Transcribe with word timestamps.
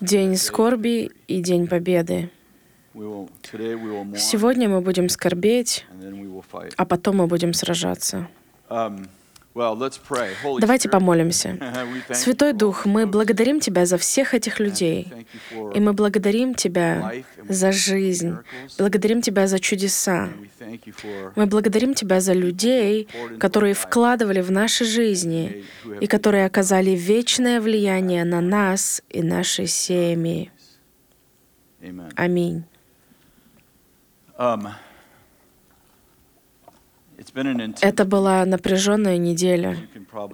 День 0.00 0.36
скорби 0.36 1.10
и 1.28 1.40
День 1.40 1.66
победы. 1.66 2.30
Сегодня 2.94 4.68
мы 4.68 4.80
будем 4.80 5.08
скорбеть, 5.08 5.86
а 6.76 6.84
потом 6.84 7.16
мы 7.16 7.26
будем 7.26 7.54
сражаться. 7.54 8.28
Um, 9.54 10.58
Давайте 10.60 10.88
помолимся. 10.88 11.58
Святой 12.14 12.54
Дух, 12.54 12.86
мы 12.86 13.06
благодарим 13.06 13.60
Тебя 13.60 13.84
за 13.84 13.98
всех 13.98 14.32
этих 14.32 14.60
людей. 14.60 15.12
И 15.74 15.80
мы 15.80 15.92
благодарим 15.92 16.54
Тебя 16.54 17.12
за 17.46 17.70
жизнь, 17.70 18.36
благодарим 18.78 19.20
Тебя 19.20 19.46
за 19.46 19.58
чудеса. 19.58 20.30
Мы 21.36 21.46
благодарим 21.46 21.92
Тебя 21.92 22.20
за 22.20 22.32
людей, 22.32 23.08
которые 23.38 23.74
вкладывали 23.74 24.40
в 24.40 24.50
наши 24.50 24.86
жизни 24.86 25.64
и 26.00 26.06
которые 26.06 26.46
оказали 26.46 26.90
вечное 26.90 27.60
влияние 27.60 28.24
на 28.24 28.40
нас 28.40 29.02
и 29.10 29.22
наши 29.22 29.66
семьи. 29.66 30.50
Аминь. 32.16 32.64
Это 37.80 38.04
была 38.04 38.44
напряженная 38.44 39.18
неделя, 39.18 39.76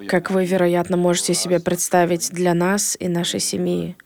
как 0.09 0.30
вы, 0.30 0.45
вероятно, 0.45 0.96
можете 0.96 1.34
себе 1.34 1.60
представить, 1.60 2.30
для 2.30 2.55
нас 2.55 2.96
и 2.98 3.09
нашей 3.09 3.41
семьи. 3.41 3.96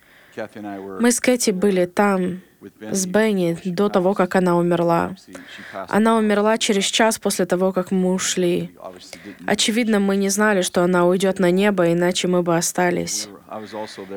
Мы 1.01 1.13
с 1.13 1.21
Кэти 1.21 1.51
были 1.51 1.87
там, 1.87 2.41
с 2.91 3.07
Бенни, 3.07 3.59
до 3.65 3.89
того, 3.89 4.15
как 4.15 4.35
она 4.37 4.57
умерла. 4.57 5.15
Она 5.89 6.17
умерла 6.17 6.59
через 6.59 6.85
час 6.85 7.19
после 7.19 7.45
того, 7.45 7.73
как 7.73 7.91
мы 7.91 8.13
ушли. 8.13 8.75
Очевидно, 9.47 9.99
мы 10.01 10.17
не 10.17 10.29
знали, 10.29 10.63
что 10.63 10.83
она 10.83 11.07
уйдет 11.07 11.39
на 11.39 11.51
небо, 11.51 11.93
иначе 11.93 12.29
мы 12.29 12.43
бы 12.43 12.57
остались. 12.57 13.29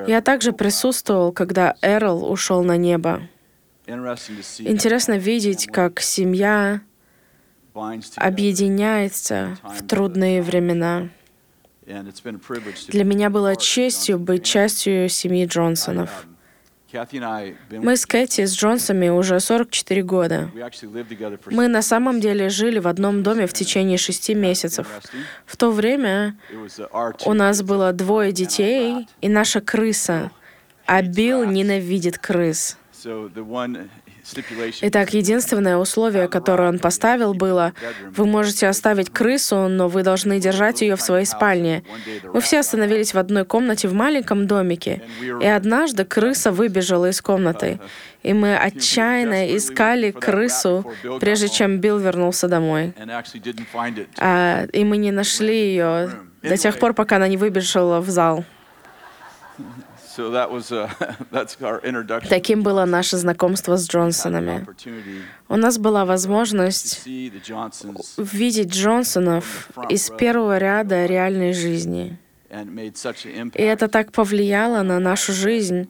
Я 0.08 0.22
также 0.22 0.54
присутствовал, 0.54 1.32
когда 1.32 1.76
Эрл 1.82 2.30
ушел 2.32 2.64
на 2.64 2.78
небо. 2.78 3.22
Интересно 3.88 5.18
видеть, 5.18 5.68
как 5.68 6.00
семья. 6.00 6.82
Объединяется 8.16 9.58
в 9.64 9.86
трудные 9.86 10.42
времена. 10.42 11.10
Для 11.86 13.04
меня 13.04 13.30
было 13.30 13.56
честью 13.56 14.18
быть 14.18 14.44
частью 14.44 15.10
семьи 15.10 15.46
Джонсонов. 15.46 16.26
um, 16.94 17.56
been 17.70 17.82
Мы 17.84 17.98
с 17.98 18.06
Кэти 18.06 18.46
с 18.46 18.56
Джонсами 18.56 19.10
уже 19.10 19.40
44 19.40 20.02
года. 20.04 20.50
Мы 21.52 21.68
на 21.68 21.82
самом 21.82 22.22
деле 22.22 22.50
жили 22.50 22.80
в 22.80 22.88
одном 22.88 23.22
доме 23.22 23.48
в 23.48 23.54
течение 23.54 23.98
шести 23.98 24.34
месяцев. 24.34 24.88
В 25.46 25.58
то 25.58 25.72
время 25.72 26.38
uh, 26.50 27.22
у 27.26 27.34
нас 27.34 27.62
было 27.62 27.92
двое 27.92 28.32
детей 28.32 29.08
и 29.20 29.28
наша 29.28 29.60
крыса. 29.62 30.32
А 30.86 31.02
Билл 31.02 31.46
ненавидит 31.46 32.18
крыс. 32.20 32.78
Итак, 34.82 35.14
единственное 35.14 35.78
условие, 35.78 36.28
которое 36.28 36.70
он 36.70 36.80
поставил, 36.80 37.34
было, 37.34 37.74
вы 38.16 38.26
можете 38.26 38.68
оставить 38.68 39.10
крысу, 39.10 39.68
но 39.68 39.88
вы 39.88 40.04
должны 40.04 40.40
держать 40.40 40.82
ее 40.82 40.96
в 40.96 41.02
своей 41.02 41.26
спальне. 41.26 41.84
Мы 42.34 42.42
все 42.42 42.60
остановились 42.60 43.14
в 43.14 43.18
одной 43.18 43.46
комнате 43.46 43.88
в 43.88 43.94
маленьком 43.94 44.48
домике, 44.48 45.02
и 45.42 45.46
однажды 45.46 46.06
крыса 46.06 46.52
выбежала 46.52 47.10
из 47.10 47.22
комнаты, 47.22 47.80
и 48.24 48.34
мы 48.34 48.58
отчаянно 48.58 49.56
искали 49.56 50.12
крысу, 50.12 50.92
прежде 51.20 51.50
чем 51.50 51.80
Билл 51.80 52.00
вернулся 52.00 52.48
домой. 52.48 52.94
А, 54.18 54.66
и 54.74 54.84
мы 54.84 54.98
не 54.98 55.12
нашли 55.12 55.56
ее 55.56 56.10
до 56.42 56.58
тех 56.58 56.80
пор, 56.80 56.94
пока 56.94 57.18
она 57.18 57.28
не 57.28 57.38
выбежала 57.38 58.00
в 58.02 58.10
зал. 58.10 58.46
Таким 62.30 62.64
было 62.64 62.86
наше 62.86 63.18
знакомство 63.18 63.78
с 63.78 63.90
Джонсонами. 63.90 64.68
У 65.48 65.56
нас 65.56 65.78
была 65.78 66.06
возможность 66.06 67.06
видеть 67.06 68.74
Джонсонов 68.74 69.70
из 69.90 70.10
первого 70.10 70.58
ряда 70.58 71.06
реальной 71.06 71.54
жизни. 71.54 72.18
И 72.50 73.62
это 73.62 73.88
так 73.88 74.12
повлияло 74.12 74.84
на 74.84 75.00
нашу 75.00 75.34
жизнь, 75.34 75.90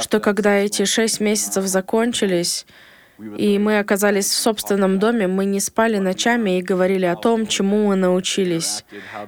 что 0.00 0.20
когда 0.20 0.56
эти 0.56 0.84
шесть 0.84 1.20
месяцев 1.20 1.64
закончились, 1.66 2.66
и 3.36 3.58
мы 3.58 3.78
оказались 3.78 4.26
в 4.26 4.34
собственном 4.34 4.98
доме, 4.98 5.26
мы 5.26 5.44
не 5.44 5.60
спали 5.60 5.98
ночами 5.98 6.58
и 6.58 6.62
говорили 6.62 7.04
о 7.04 7.16
том, 7.16 7.46
чему 7.46 7.88
мы 7.88 7.96
научились, 7.96 8.84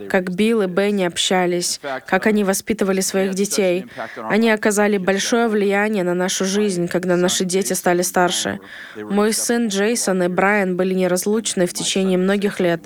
как 0.08 0.30
Билл 0.30 0.62
и 0.62 0.66
Бенни 0.66 1.02
общались, 1.02 1.80
как 2.06 2.26
они 2.26 2.44
воспитывали 2.44 3.00
своих 3.00 3.34
детей. 3.34 3.86
Они 4.16 4.50
оказали 4.50 4.96
большое 4.96 5.48
влияние 5.48 6.04
на 6.04 6.14
нашу 6.14 6.44
жизнь, 6.44 6.86
когда 6.86 7.16
наши 7.16 7.44
дети 7.44 7.72
стали 7.72 8.02
старше. 8.02 8.60
Мой 8.96 9.32
сын 9.32 9.68
Джейсон 9.68 10.22
и 10.22 10.28
Брайан 10.28 10.76
были 10.76 10.94
неразлучны 10.94 11.66
в 11.66 11.74
течение 11.74 12.18
многих 12.18 12.60
лет. 12.60 12.82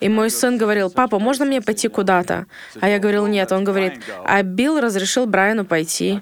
И 0.00 0.08
мой 0.08 0.30
сын 0.30 0.58
говорил, 0.58 0.90
папа, 0.90 1.18
можно 1.18 1.44
мне 1.44 1.60
пойти 1.60 1.88
куда-то? 1.88 2.46
А 2.80 2.88
я 2.88 2.98
говорил, 2.98 3.26
нет. 3.26 3.52
Он 3.52 3.62
говорит, 3.64 4.00
а 4.24 4.42
Билл 4.42 4.80
разрешил 4.80 5.26
Брайану 5.26 5.64
пойти. 5.64 6.20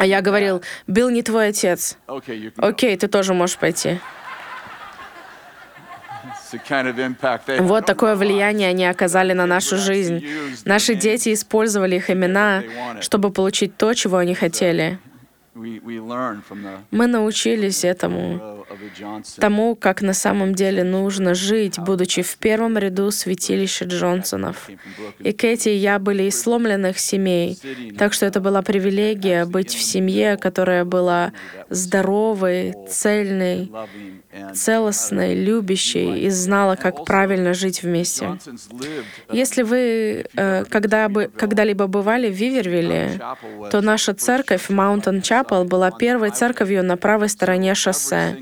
А 0.00 0.06
я 0.06 0.20
говорил, 0.20 0.62
Билл 0.86 1.10
не 1.10 1.22
твой 1.22 1.48
отец. 1.48 1.96
Окей, 2.56 2.96
ты 2.96 3.08
тоже 3.08 3.34
можешь 3.34 3.56
пойти. 3.56 4.00
Вот 7.60 7.86
такое 7.86 8.16
влияние 8.16 8.68
они 8.70 8.84
оказали 8.86 9.32
на 9.32 9.46
нашу 9.46 9.76
жизнь. 9.76 10.26
Наши 10.64 10.94
дети 10.94 11.32
использовали 11.32 11.96
их 11.96 12.10
имена, 12.10 12.62
чтобы 13.00 13.30
получить 13.30 13.76
то, 13.76 13.94
чего 13.94 14.16
они 14.18 14.34
хотели. 14.34 14.98
Мы 15.54 17.06
научились 17.06 17.84
этому, 17.84 18.64
тому, 19.38 19.74
как 19.74 20.00
на 20.00 20.12
самом 20.12 20.54
деле 20.54 20.84
нужно 20.84 21.34
жить, 21.34 21.78
будучи 21.78 22.22
в 22.22 22.36
первом 22.36 22.78
ряду 22.78 23.10
святилища 23.10 23.84
Джонсонов. 23.86 24.70
И 25.18 25.32
Кэти 25.32 25.70
и 25.70 25.74
я 25.74 25.98
были 25.98 26.24
из 26.24 26.40
сломленных 26.40 26.98
семей, 26.98 27.58
так 27.98 28.12
что 28.12 28.26
это 28.26 28.40
была 28.40 28.62
привилегия 28.62 29.44
быть 29.44 29.74
в 29.74 29.82
семье, 29.82 30.36
которая 30.36 30.84
была 30.84 31.32
здоровой, 31.68 32.74
цельной, 32.88 33.70
целостной, 34.54 35.34
любящей 35.34 36.20
и 36.20 36.30
знала, 36.30 36.76
как 36.76 37.04
правильно 37.04 37.54
жить 37.54 37.82
вместе. 37.82 38.38
Если 39.32 39.62
вы 39.62 40.26
э, 40.36 40.64
когда 40.64 41.08
бы, 41.08 41.30
когда-либо 41.36 41.86
бывали 41.86 42.28
в 42.28 42.34
Вивервилле, 42.34 43.20
то 43.70 43.80
наша 43.80 44.14
церковь 44.14 44.70
Mountain 44.70 45.20
Chapel 45.40 45.64
была 45.64 45.90
первой 45.90 46.30
церковью 46.30 46.84
на 46.84 46.96
правой 46.96 47.28
стороне 47.28 47.74
шоссе. 47.74 48.36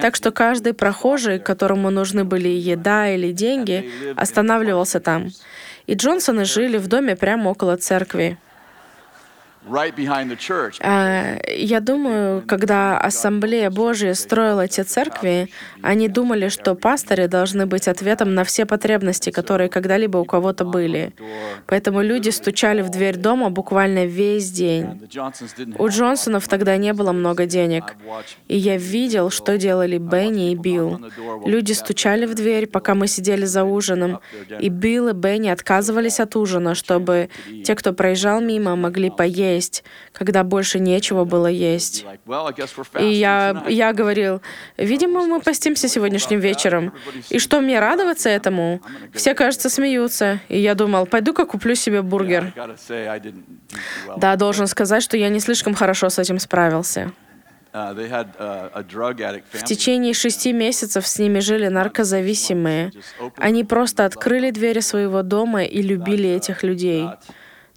Так 0.00 0.16
что 0.16 0.30
каждый 0.30 0.74
прохожий, 0.74 1.38
которому 1.38 1.90
нужны 1.90 2.24
были 2.24 2.48
еда 2.48 3.08
или 3.08 3.32
деньги, 3.32 3.90
останавливался 4.16 5.00
там. 5.00 5.28
И 5.86 5.94
Джонсоны 5.94 6.44
жили 6.44 6.78
в 6.78 6.88
доме 6.88 7.16
прямо 7.16 7.50
около 7.50 7.76
церкви. 7.76 8.38
А, 10.82 11.36
Я 11.48 11.80
думаю, 11.80 12.42
когда 12.46 12.98
Ассамблея 12.98 13.70
Божия 13.70 14.14
строила 14.14 14.62
эти 14.62 14.80
церкви, 14.80 15.50
они 15.82 16.08
думали, 16.08 16.48
что 16.48 16.74
пастыри 16.74 17.26
должны 17.26 17.66
быть 17.66 17.86
ответом 17.86 18.34
на 18.34 18.44
все 18.44 18.64
потребности, 18.64 19.30
которые 19.30 19.68
когда-либо 19.68 20.16
у 20.18 20.24
кого-то 20.24 20.64
были. 20.64 21.12
Поэтому 21.66 22.00
люди 22.00 22.30
стучали 22.30 22.80
в 22.80 22.88
дверь 22.88 23.16
дома 23.16 23.50
буквально 23.50 24.06
весь 24.06 24.50
день. 24.50 25.02
У 25.78 25.88
Джонсонов 25.88 26.48
тогда 26.48 26.76
не 26.78 26.94
было 26.94 27.12
много 27.12 27.44
денег. 27.44 27.96
И 28.48 28.56
я 28.56 28.78
видел, 28.78 29.28
что 29.30 29.58
делали 29.58 29.98
Бенни 29.98 30.52
и 30.52 30.54
Билл. 30.54 30.98
Люди 31.44 31.72
стучали 31.72 32.24
в 32.24 32.34
дверь, 32.34 32.66
пока 32.66 32.94
мы 32.94 33.06
сидели 33.06 33.44
за 33.44 33.64
ужином, 33.64 34.20
и 34.58 34.68
Билл 34.70 35.08
и 35.08 35.12
Бенни 35.12 35.48
отказывались 35.48 36.18
от 36.18 36.34
ужина, 36.36 36.74
чтобы 36.74 37.28
те, 37.64 37.74
кто 37.74 37.92
проезжал 37.92 38.40
мимо, 38.40 38.74
могли 38.74 39.10
поесть, 39.10 39.49
когда 40.12 40.44
больше 40.44 40.78
нечего 40.78 41.24
было 41.24 41.46
есть. 41.46 42.04
И 42.98 43.06
я, 43.06 43.64
я 43.68 43.92
говорил, 43.92 44.40
видимо, 44.76 45.26
мы 45.26 45.40
постимся 45.40 45.88
сегодняшним 45.88 46.40
вечером. 46.40 46.92
И 47.30 47.38
что, 47.38 47.60
мне 47.60 47.80
радоваться 47.80 48.28
этому? 48.28 48.80
Все, 49.14 49.34
кажется, 49.34 49.68
смеются. 49.68 50.40
И 50.48 50.58
я 50.58 50.74
думал, 50.74 51.06
пойду-ка 51.06 51.46
куплю 51.46 51.74
себе 51.74 52.02
бургер. 52.02 52.52
Да, 54.16 54.36
должен 54.36 54.66
сказать, 54.66 55.02
что 55.02 55.16
я 55.16 55.28
не 55.28 55.40
слишком 55.40 55.74
хорошо 55.74 56.08
с 56.10 56.18
этим 56.18 56.38
справился. 56.38 57.12
В 57.72 59.64
течение 59.64 60.12
шести 60.12 60.52
месяцев 60.52 61.06
с 61.06 61.18
ними 61.18 61.38
жили 61.38 61.68
наркозависимые. 61.68 62.90
Они 63.36 63.62
просто 63.62 64.04
открыли 64.04 64.50
двери 64.50 64.80
своего 64.80 65.22
дома 65.22 65.62
и 65.62 65.80
любили 65.80 66.28
этих 66.28 66.64
людей. 66.64 67.06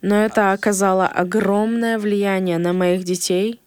Но 0.04 0.16
это 0.16 0.52
оказало 0.52 1.08
огромное 1.08 1.98
влияние 1.98 2.58
на 2.58 2.74
моих 2.74 3.06
детей 3.06 3.62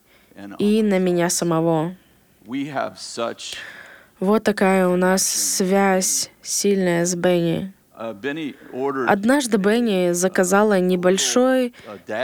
и 0.59 0.83
на 0.83 0.99
меня 0.99 1.31
самого. 1.31 1.97
Вот 4.21 4.45
такая 4.45 4.87
у 4.87 4.97
нас 4.97 5.27
связь 5.27 6.31
сильная 6.43 7.07
с 7.07 7.15
Бенни. 7.15 7.73
uh, 7.99 9.07
Однажды 9.09 9.57
Бенни 9.57 10.13
заказала 10.13 10.79
небольшой 10.79 11.73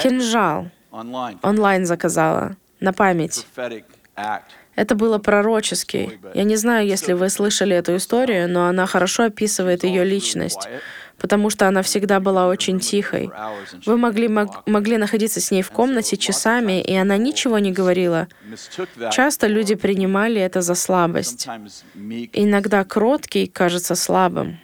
кинжал. 0.02 0.66
Онлайн 0.90 1.86
заказала. 1.86 2.56
На 2.80 2.92
память. 2.92 3.46
Это 4.74 4.94
было 4.94 5.18
пророчески. 5.18 6.18
Я 6.34 6.44
не 6.44 6.56
знаю, 6.56 6.86
если 6.86 7.12
вы 7.12 7.28
слышали 7.28 7.76
эту 7.76 7.96
историю, 7.96 8.48
но 8.48 8.66
она 8.66 8.86
хорошо 8.86 9.24
описывает 9.24 9.84
ее 9.84 10.04
личность, 10.04 10.68
потому 11.22 11.48
что 11.50 11.66
она 11.68 11.80
всегда 11.82 12.20
была 12.20 12.48
очень 12.48 12.78
тихой. 12.80 13.30
Вы 13.86 13.96
могли, 13.96 14.28
мог- 14.28 14.62
могли 14.66 14.98
находиться 14.98 15.40
с 15.40 15.50
ней 15.50 15.62
в 15.62 15.70
комнате 15.70 16.16
часами, 16.16 16.82
и 16.82 16.94
она 16.94 17.16
ничего 17.16 17.58
не 17.60 17.72
говорила. 17.72 18.26
Часто 19.10 19.46
люди 19.46 19.74
принимали 19.76 20.40
это 20.40 20.60
за 20.62 20.74
слабость. 20.74 21.46
Иногда 22.34 22.84
кроткий 22.84 23.46
кажется 23.46 23.94
слабым. 23.94 24.58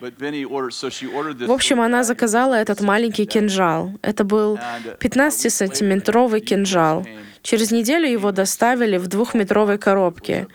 В 1.47 1.53
общем, 1.53 1.81
она 1.81 2.03
заказала 2.05 2.55
этот 2.55 2.81
маленький 2.81 3.25
кинжал. 3.25 3.93
Это 4.03 4.25
был 4.25 4.59
15-сантиметровый 5.01 6.41
кинжал. 6.41 7.07
Через 7.49 7.71
неделю 7.71 8.07
его 8.07 8.31
доставили 8.31 8.99
в 8.99 9.07
двухметровой 9.07 9.79
коробке. 9.79 10.49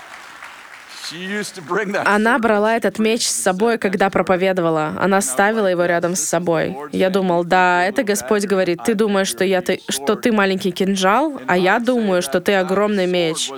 Она 2.04 2.38
брала 2.38 2.76
этот 2.76 2.98
меч 2.98 3.26
с 3.26 3.34
собой, 3.34 3.78
когда 3.78 4.10
проповедовала. 4.10 4.94
Она 4.98 5.20
ставила 5.20 5.66
его 5.66 5.84
рядом 5.84 6.14
с 6.14 6.20
собой. 6.20 6.76
Я 6.92 7.10
думал, 7.10 7.44
да, 7.44 7.84
это 7.84 8.02
Господь 8.02 8.44
говорит, 8.44 8.80
ты 8.84 8.94
думаешь, 8.94 9.28
что, 9.28 9.44
я 9.44 9.60
ты, 9.60 9.80
что 9.88 10.16
ты 10.16 10.32
маленький 10.32 10.70
кинжал, 10.70 11.40
а 11.46 11.56
я 11.56 11.78
думаю, 11.78 12.22
что 12.22 12.40
ты 12.40 12.54
огромный 12.54 13.06
меч. 13.06 13.50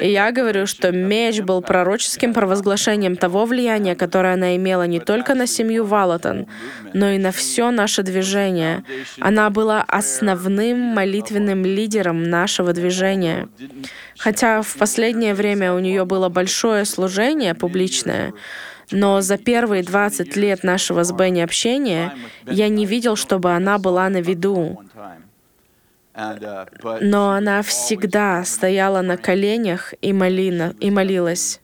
И 0.00 0.10
я 0.10 0.32
говорю, 0.32 0.66
что 0.66 0.92
меч 0.92 1.40
был 1.40 1.62
пророческим 1.62 2.32
провозглашением 2.32 3.16
того 3.16 3.44
влияния, 3.44 3.94
которое 3.94 4.34
она 4.34 4.56
имела 4.56 4.86
не 4.86 5.00
только 5.00 5.34
на 5.34 5.46
семью 5.46 5.84
Валатон, 5.84 6.46
но 6.92 7.10
и 7.10 7.18
на 7.18 7.32
все 7.32 7.70
наше 7.70 8.02
движение. 8.02 8.84
Она 9.20 9.50
была 9.50 9.82
основным 9.82 10.78
молитвенным 10.78 11.64
лидером 11.64 12.22
нашего 12.22 12.72
движения. 12.72 13.48
Хотя 14.18 14.62
в 14.62 14.76
последнее 14.76 15.34
время 15.34 15.74
у 15.74 15.78
нее 15.78 16.04
было 16.04 16.28
большое 16.28 16.84
служение 16.84 17.54
публичное, 17.54 18.32
но 18.90 19.20
за 19.20 19.38
первые 19.38 19.82
20 19.82 20.36
лет 20.36 20.62
нашего 20.62 21.04
с 21.04 21.12
Бенни 21.12 21.40
общения 21.40 22.12
я 22.46 22.68
не 22.68 22.86
видел, 22.86 23.16
чтобы 23.16 23.52
она 23.52 23.78
была 23.78 24.08
на 24.08 24.20
виду. 24.20 24.82
Но 26.14 27.30
она 27.32 27.62
всегда 27.62 28.44
стояла 28.44 29.00
на 29.00 29.16
коленях 29.16 29.94
и, 30.00 30.12
молина, 30.12 30.74
и 30.78 30.90
молилась. 30.90 31.60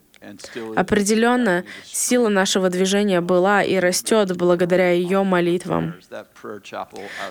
Определенно, 0.76 1.64
сила 1.84 2.28
нашего 2.28 2.68
движения 2.68 3.20
была 3.20 3.62
и 3.62 3.76
растет 3.78 4.36
благодаря 4.36 4.90
ее 4.92 5.22
молитвам. 5.22 5.94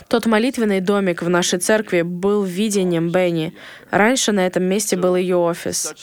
Тот 0.07 0.25
молитвенный 0.25 0.81
домик 0.81 1.21
в 1.21 1.29
нашей 1.29 1.59
церкви 1.59 2.01
был 2.01 2.43
видением 2.43 3.11
Бенни. 3.11 3.53
Раньше 3.91 4.31
на 4.31 4.45
этом 4.45 4.63
месте 4.63 4.97
был 4.97 5.15
ее 5.15 5.35
офис. 5.37 5.93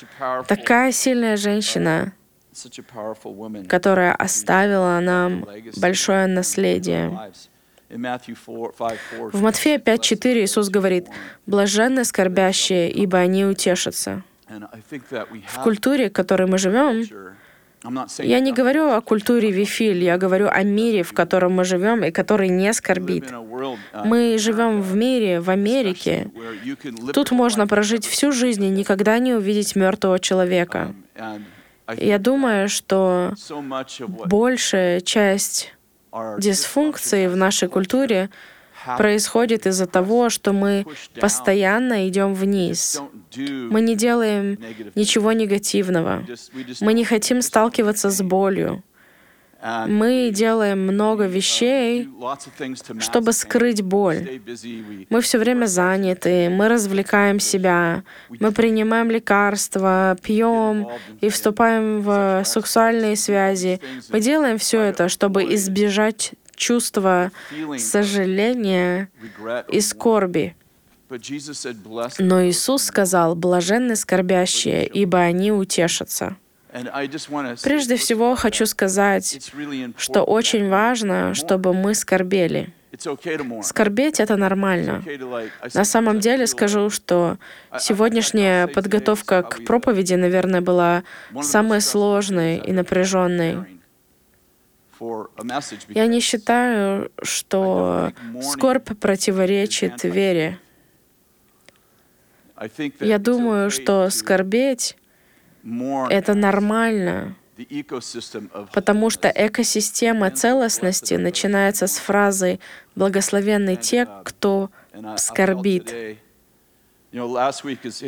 Такая 0.47 0.93
сильная 0.93 1.37
женщина, 1.37 2.13
woman 2.55 3.67
которая 3.67 4.15
оставила 4.15 5.01
нам 5.01 5.47
большое 5.77 6.27
наследие. 6.27 7.09
lives. 7.09 7.49
In 7.89 8.01
Matthew 8.01 8.35
4, 8.35 8.73
5, 8.77 8.99
4, 9.11 9.31
В 9.31 9.43
Матфея 9.43 9.79
5.4 9.79 10.45
Иисус 10.45 10.69
говорит, 10.71 11.07
«Блаженны 11.47 12.05
скорбящие, 12.05 12.91
ибо 12.91 13.19
они 13.19 13.45
утешатся». 13.45 14.25
В 14.49 15.63
культуре, 15.63 16.09
в 16.09 16.13
которой 16.13 16.47
мы 16.47 16.59
живем, 16.59 17.05
я 18.19 18.41
не 18.41 18.53
говорю 18.53 18.91
о 18.91 19.01
культуре 19.01 19.51
Вифиль, 19.51 20.03
я 20.03 20.19
говорю 20.19 20.49
о 20.49 20.63
мире, 20.63 21.03
в 21.03 21.13
котором 21.13 21.53
мы 21.53 21.65
живем 21.65 22.05
и 22.05 22.11
который 22.11 22.49
не 22.49 22.73
скорбит. 22.73 23.31
uh, 23.31 23.79
Мы 24.05 24.39
живем 24.39 24.81
в 24.81 24.97
мире, 24.97 25.41
в 25.41 25.51
Америке. 25.51 26.31
Тут 27.13 27.31
можно 27.31 27.67
прожить 27.67 28.07
всю 28.07 28.33
жизнь 28.33 28.65
и 28.65 28.71
никогда 28.71 29.19
не 29.19 29.35
увидеть 29.35 29.77
мертвого 29.77 30.19
человека. 30.19 30.95
I 31.17 31.41
Я 31.99 32.19
думаю, 32.19 32.69
что 32.69 33.35
большая 34.27 35.01
часть 35.01 35.73
дисфункции 36.39 37.29
в 37.29 37.37
нашей 37.37 37.69
культуре 37.69 38.31
происходит 38.99 39.67
из-за 39.67 39.87
того, 39.87 40.31
что 40.31 40.53
мы 40.53 40.87
постоянно 41.21 42.09
идем 42.09 42.35
вниз. 42.35 43.01
Мы 43.37 43.81
не 43.81 43.97
делаем 43.97 44.59
ничего 44.95 45.33
негативного. 45.33 46.25
Мы 46.81 46.95
не 46.95 47.05
хотим 47.05 47.43
сталкиваться 47.43 48.11
с 48.11 48.23
болью. 48.23 48.83
Мы 49.89 50.31
делаем 50.33 50.87
много 50.87 51.25
вещей, 51.25 52.05
to 52.05 52.39
mask 52.69 53.01
чтобы 53.01 53.33
скрыть 53.33 53.83
боль. 53.83 54.41
Мы 55.11 55.21
все 55.21 55.39
время 55.39 55.67
заняты, 55.67 56.51
мы 56.51 56.69
развлекаем 56.69 57.41
себя, 57.41 58.05
мы 58.29 58.53
принимаем 58.53 59.11
лекарства, 59.11 60.17
пьем 60.23 60.89
и 61.21 61.31
вступаем 61.31 62.01
в 62.03 62.43
сексуальные 62.45 63.17
связи. 63.17 63.81
Мы 64.11 64.21
делаем 64.21 64.59
все 64.59 64.83
это, 64.83 65.09
чтобы 65.09 65.55
избежать 65.55 66.33
чувства 66.57 67.31
feeling 67.53 67.79
сожаления 67.79 69.09
и 69.71 69.81
скорби. 69.81 70.57
Но 72.19 72.45
Иисус 72.45 72.83
сказал, 72.83 73.37
«Блаженны 73.37 73.95
скорбящие, 73.95 74.87
ибо 74.87 75.21
они 75.21 75.53
утешатся». 75.53 76.37
Прежде 77.63 77.97
всего 77.97 78.35
хочу 78.35 78.67
сказать, 78.67 79.51
что 79.97 80.23
очень 80.23 80.69
важно, 80.69 81.33
чтобы 81.35 81.73
мы 81.73 81.95
скорбели. 81.95 82.73
Скорбеть— 83.63 84.21
это 84.21 84.37
нормально. 84.37 85.03
На 85.75 85.85
самом 85.85 86.21
деле 86.21 86.47
скажу, 86.47 86.91
что 86.91 87.39
сегодняшняя 87.79 88.67
подготовка 88.67 89.43
к 89.43 89.65
проповеди, 89.65 90.15
наверное, 90.15 90.61
была 90.61 91.03
самой 91.43 91.81
сложной 91.81 92.57
и 92.59 92.73
напряженной. 92.73 93.76
Я 95.89 96.07
не 96.07 96.21
считаю, 96.21 97.11
что 97.23 98.13
скорбь 98.43 98.99
противоречит 98.99 100.03
вере. 100.05 100.59
Я 103.01 103.19
думаю, 103.19 103.71
что 103.71 104.09
скорбеть 104.11 104.97
это 106.11 106.35
нормально, 106.35 107.35
потому 108.73 109.11
что 109.11 109.29
экосистема 109.29 110.31
целостности 110.31 111.15
начинается 111.15 111.87
с 111.87 111.99
фразы 111.99 112.61
«благословенны 112.95 113.77
те, 113.77 114.07
кто 114.25 114.71
I 114.93 115.01
felt 115.01 115.19
скорбит». 115.19 115.95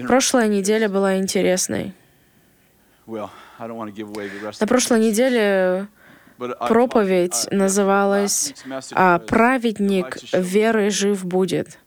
Прошлая 0.06 0.48
неделя 0.48 0.88
была 0.88 1.16
интересной. 1.16 1.94
На 3.06 4.66
прошлой 4.66 5.00
неделе 5.00 5.88
проповедь 6.38 7.48
uh, 7.50 7.54
называлась 7.54 8.54
а 8.92 9.18
праведник 9.18 10.18
верой 10.32 10.90
жив 10.90 11.24
будет. 11.24 11.78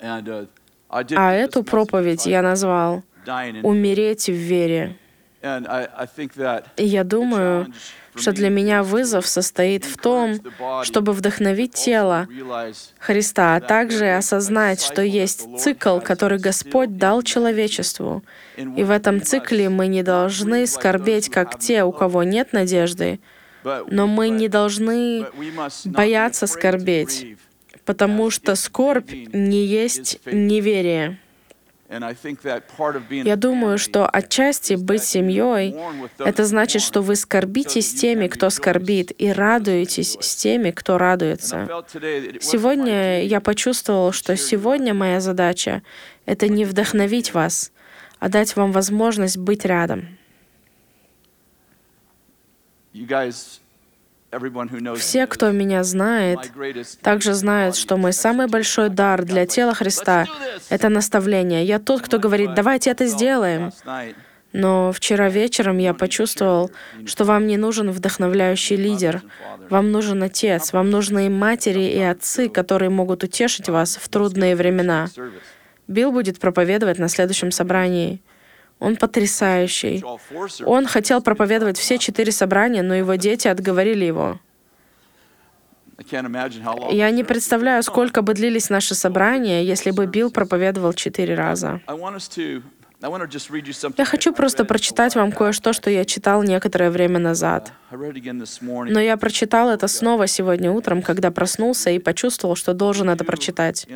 Uh, 0.00 0.48
А 0.88 1.32
эту 1.32 1.64
проповедь 1.64 2.26
я 2.26 2.42
назвал 2.42 3.02
«Умереть 3.62 4.28
в 4.28 4.34
вере». 4.34 4.98
И 6.76 6.84
я 6.84 7.04
думаю, 7.04 7.72
что 8.14 8.32
для 8.32 8.50
меня 8.50 8.82
вызов 8.82 9.26
состоит 9.26 9.84
в 9.84 9.96
том, 9.96 10.40
чтобы 10.82 11.12
вдохновить 11.12 11.74
тело 11.74 12.28
Христа, 12.98 13.56
а 13.56 13.60
также 13.60 14.14
осознать, 14.14 14.82
что 14.82 15.02
есть 15.02 15.58
цикл, 15.58 15.98
который 15.98 16.38
Господь 16.38 16.96
дал 16.96 17.22
человечеству. 17.22 18.22
И 18.56 18.84
в 18.84 18.90
этом 18.90 19.22
цикле 19.22 19.68
мы 19.68 19.86
не 19.86 20.02
должны 20.02 20.66
скорбеть, 20.66 21.30
как 21.30 21.58
те, 21.58 21.84
у 21.84 21.92
кого 21.92 22.22
нет 22.22 22.52
надежды, 22.52 23.20
но 23.64 24.06
мы 24.06 24.28
не 24.28 24.48
должны 24.48 25.26
бояться 25.84 26.46
скорбеть, 26.46 27.36
потому 27.84 28.30
что 28.30 28.54
скорбь 28.54 29.12
не 29.32 29.64
есть 29.64 30.20
неверие. 30.26 31.18
Я 33.10 33.36
думаю, 33.36 33.78
что 33.78 34.08
отчасти 34.08 34.74
быть 34.74 35.02
семьей— 35.02 35.76
это 36.18 36.44
значит, 36.44 36.80
что 36.82 37.02
вы 37.02 37.16
скорбите 37.16 37.82
с 37.82 37.94
теми, 37.94 38.28
кто 38.28 38.50
скорбит, 38.50 39.12
и 39.18 39.30
радуетесь 39.30 40.16
с 40.20 40.36
теми, 40.36 40.70
кто 40.70 40.96
радуется. 40.96 41.68
Сегодня 42.40 43.24
я 43.24 43.40
почувствовал, 43.40 44.12
что 44.12 44.36
сегодня 44.36 44.94
моя 44.94 45.20
задача— 45.20 45.82
это 46.26 46.48
не 46.48 46.64
вдохновить 46.64 47.34
вас, 47.34 47.72
а 48.18 48.28
дать 48.28 48.56
вам 48.56 48.72
возможность 48.72 49.36
быть 49.36 49.64
рядом. 49.64 50.18
You 52.94 53.06
guys 53.06 53.61
Все, 54.96 55.26
кто 55.26 55.50
меня 55.50 55.84
знает, 55.84 56.50
также 57.02 57.34
знают, 57.34 57.76
что 57.76 57.98
мой 57.98 58.14
самый 58.14 58.46
большой 58.46 58.88
дар 58.88 59.24
для 59.24 59.44
тела 59.44 59.74
Христа— 59.74 60.26
это 60.70 60.88
наставление. 60.88 61.64
Я 61.64 61.78
тот, 61.78 62.00
кто 62.00 62.18
говорит, 62.18 62.54
давайте 62.54 62.90
это 62.90 63.06
сделаем. 63.06 63.72
Но 64.52 64.92
вчера 64.92 65.28
вечером 65.28 65.78
я 65.78 65.92
почувствовал, 65.94 66.70
что 67.06 67.24
вам 67.24 67.46
не 67.46 67.56
нужен 67.56 67.90
вдохновляющий 67.90 68.76
лидер. 68.76 69.22
Вам 69.68 69.90
нужен 69.92 70.22
отец, 70.22 70.72
вам 70.72 70.90
нужны 70.90 71.28
матери 71.28 71.82
и 71.82 72.00
отцы, 72.00 72.48
которые 72.48 72.90
могут 72.90 73.24
утешить 73.24 73.68
вас 73.68 73.96
в 73.96 74.08
трудные 74.08 74.56
времена. 74.56 75.08
Билл 75.88 76.12
будет 76.12 76.38
проповедовать 76.38 76.98
на 76.98 77.08
следующем 77.08 77.50
собрании. 77.50 78.20
Он 78.82 78.96
потрясающий. 78.96 80.04
Он 80.64 80.86
хотел 80.86 81.22
проповедовать 81.22 81.78
все 81.78 81.98
четыре 81.98 82.32
собрания, 82.32 82.82
но 82.82 82.94
его 82.94 83.14
дети 83.14 83.46
отговорили 83.46 84.04
его. 84.04 84.40
Я 86.90 87.10
не 87.12 87.22
представляю, 87.22 87.84
сколько 87.84 88.22
бы 88.22 88.34
длились 88.34 88.70
наши 88.70 88.96
собрания, 88.96 89.62
если 89.62 89.92
бы 89.92 90.06
Билл 90.06 90.32
проповедовал 90.32 90.94
четыре 90.94 91.36
раза. 91.36 91.80
Я 93.96 94.04
хочу 94.04 94.32
просто 94.32 94.64
прочитать 94.64 95.16
вам 95.16 95.32
кое-что, 95.32 95.72
что 95.72 95.90
я 95.90 96.04
читал 96.04 96.42
некоторое 96.44 96.90
время 96.90 97.18
назад. 97.18 97.72
Но 97.90 99.00
я 99.00 99.16
прочитал 99.16 99.70
это 99.70 99.88
снова 99.88 100.28
сегодня 100.28 100.70
утром, 100.70 101.02
когда 101.02 101.30
проснулся 101.32 101.90
и 101.90 101.98
почувствовал, 101.98 102.54
что 102.54 102.74
должен 102.74 103.10
это 103.10 103.24
прочитать. 103.24 103.86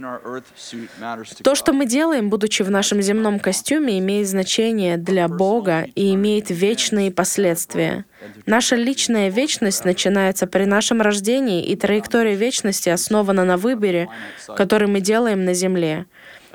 То, 1.43 1.55
что 1.55 1.73
мы 1.73 1.87
делаем, 1.87 2.31
будучи 2.31 2.63
в 2.63 2.71
нашем 2.71 3.01
земном 3.01 3.39
костюме, 3.39 3.99
имеет 4.01 4.29
значение 4.29 4.97
для 4.97 5.29
Бога 5.29 5.87
и 5.95 6.13
имеет 6.15 6.51
вечные 6.51 7.13
последствия. 7.13 8.05
Наша 8.45 8.75
личная 8.77 9.29
вечность 9.29 9.85
начинается 9.85 10.47
при 10.47 10.65
нашем 10.65 11.01
рождении, 11.01 11.65
и 11.65 11.77
траектория 11.77 12.35
вечности 12.35 12.89
основана 12.89 13.45
на 13.45 13.57
выборе, 13.57 14.09
который 14.57 14.89
мы 14.89 15.01
делаем 15.01 15.45
на 15.45 15.55
Земле. 15.55 16.07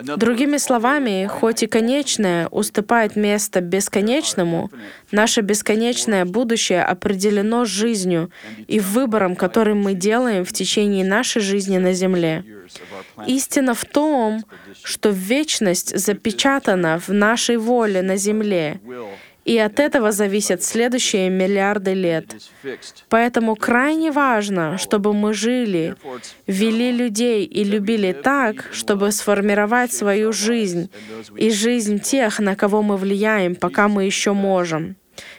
Другими 0.04 0.58
словами, 0.58 1.28
хоть 1.28 1.64
и 1.64 1.68
конечное 1.68 2.48
уступает 2.48 3.16
место 3.16 3.62
бесконечному, 3.62 4.72
наше 5.12 5.42
бесконечное 5.42 6.26
будущее 6.26 6.84
определено 6.84 7.66
жизнью 7.66 8.32
и 8.68 8.80
выбором, 8.80 9.36
который 9.36 9.74
мы 9.74 9.94
делаем 9.94 10.46
в 10.46 10.54
течение 10.54 11.06
нашей 11.06 11.42
жизни 11.42 11.78
на 11.78 11.94
Земле. 11.94 12.44
Истина 13.28 13.74
в 13.74 13.86
том, 13.86 14.44
что 14.84 15.10
вечность 15.10 15.98
запечатана 15.98 17.00
в 17.00 17.10
нашей 17.10 17.58
воле 17.58 18.02
на 18.02 18.18
Земле, 18.18 18.80
и 19.46 19.58
от 19.58 19.80
этого 19.80 20.12
зависят 20.12 20.64
следующие 20.64 21.30
миллиарды 21.30 21.94
лет. 21.94 22.36
Поэтому 23.10 23.56
крайне 23.56 24.12
важно, 24.12 24.78
чтобы 24.78 25.14
мы 25.14 25.34
жили, 25.34 25.96
вели 26.48 26.92
людей 26.92 27.46
и 27.46 27.64
любили 27.64 28.14
так, 28.14 28.70
чтобы 28.72 29.12
сформировать 29.12 29.92
свою 29.94 30.32
жизнь 30.32 30.90
и 31.36 31.50
жизнь 31.50 32.00
тех, 32.00 32.40
на 32.40 32.56
кого 32.56 32.82
мы 32.84 32.98
влияем, 32.98 33.56
пока 33.56 33.88
мы 33.88 34.06
еще 34.06 34.34
можем. 34.34 34.96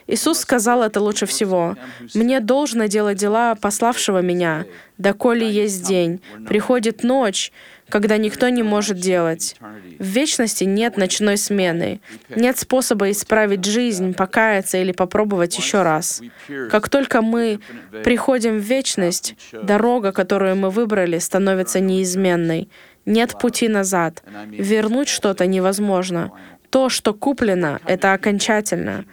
Иисус 0.06 0.40
сказал 0.40 0.82
это 0.82 1.00
лучше 1.00 1.26
всего. 1.26 1.76
«Мне 2.14 2.40
должно 2.40 2.86
делать 2.86 3.18
дела 3.18 3.54
пославшего 3.54 4.20
меня, 4.20 4.66
доколе 4.98 5.48
есть 5.48 5.86
день. 5.86 6.20
Приходит 6.46 7.02
ночь, 7.02 7.52
когда 7.92 8.16
никто 8.16 8.48
не 8.48 8.62
может 8.62 8.98
делать. 8.98 9.54
В 9.98 10.04
вечности 10.04 10.64
нет 10.64 10.96
ночной 10.96 11.36
смены. 11.36 12.00
Нет 12.34 12.56
способа 12.56 13.10
исправить 13.10 13.66
жизнь, 13.66 14.14
покаяться 14.14 14.78
или 14.78 14.92
попробовать 14.92 15.58
еще 15.58 15.82
раз. 15.82 16.22
Как 16.70 16.88
только 16.88 17.20
мы 17.20 17.60
приходим 18.02 18.56
в 18.56 18.62
вечность, 18.62 19.36
дорога, 19.52 20.12
которую 20.12 20.56
мы 20.56 20.70
выбрали, 20.70 21.18
становится 21.18 21.80
неизменной. 21.80 22.70
Нет 23.04 23.38
пути 23.38 23.68
назад. 23.68 24.22
Вернуть 24.46 25.08
что-то 25.10 25.44
невозможно. 25.46 26.32
То, 26.72 26.88
что 26.88 27.12
куплено, 27.12 27.80
это 27.84 28.14
окончательно. 28.14 29.04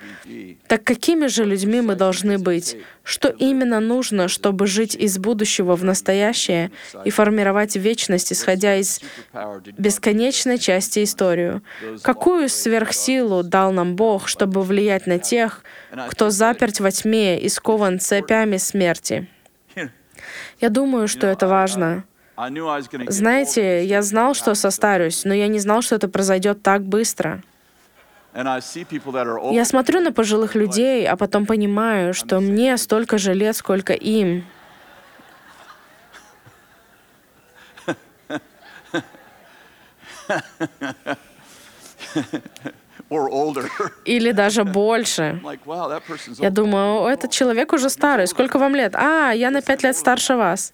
Так 0.68 0.86
какими 0.86 1.28
же 1.28 1.44
людьми 1.44 1.82
мы 1.82 1.96
должны 1.96 2.38
быть? 2.38 2.78
Что 3.04 3.28
именно 3.28 3.82
нужно, 3.82 4.30
чтобы 4.30 4.66
жить 4.66 4.96
из 4.96 5.18
будущего 5.18 5.75
в 5.75 5.84
настоящее 5.84 6.72
и 7.04 7.10
формировать 7.10 7.75
вечность, 7.75 8.32
исходя 8.32 8.78
из 8.78 9.01
бесконечной 9.78 10.58
части 10.58 11.04
историю? 11.04 11.62
Какую 12.01 12.48
сверхсилу 12.48 13.44
дал 13.44 13.74
нам 13.74 13.98
Бог, 13.98 14.30
чтобы 14.30 14.63
влиять 14.63 15.06
на 15.06 15.20
тех, 15.20 15.62
кто 16.12 16.30
заперт 16.30 16.80
во 16.80 16.92
тьме 16.92 17.42
и 17.42 17.50
скован 17.50 18.00
цепями 18.00 18.56
смерти? 18.56 19.28
Я 20.62 20.70
думаю, 20.70 21.10
что 21.10 21.28
это 21.28 21.46
важно. 21.50 22.06
Знаете, 23.08 23.84
я 23.84 24.01
знал, 24.01 24.34
что 24.34 24.56
состарюсь, 24.56 25.25
но 25.25 25.34
я 25.34 25.50
не 25.50 25.60
знал, 25.60 25.82
что 25.82 25.96
это 25.96 26.08
произойдет 26.08 26.63
так 26.63 26.84
быстро. 26.84 27.44
Я 28.34 29.66
смотрю 29.66 30.02
на 30.02 30.12
пожилых 30.12 30.56
людей, 30.56 31.08
а 31.08 31.16
потом 31.16 31.46
понимаю, 31.46 32.14
что 32.14 32.40
мне 32.40 32.78
столько 32.78 33.18
же 33.18 33.34
лет, 33.34 33.56
сколько 33.56 33.94
им. 33.94 34.46
Или 44.06 44.32
даже 44.32 44.64
больше. 44.64 45.42
Я 46.38 46.50
думаю, 46.52 47.08
этот 47.08 47.32
человек 47.32 47.74
уже 47.74 47.90
старый. 47.90 48.28
Сколько 48.28 48.60
вам 48.60 48.76
лет? 48.76 48.96
А, 48.96 49.32
я 49.32 49.50
на 49.50 49.62
пять 49.62 49.82
лет 49.84 49.98
старше 49.98 50.36
вас. 50.36 50.74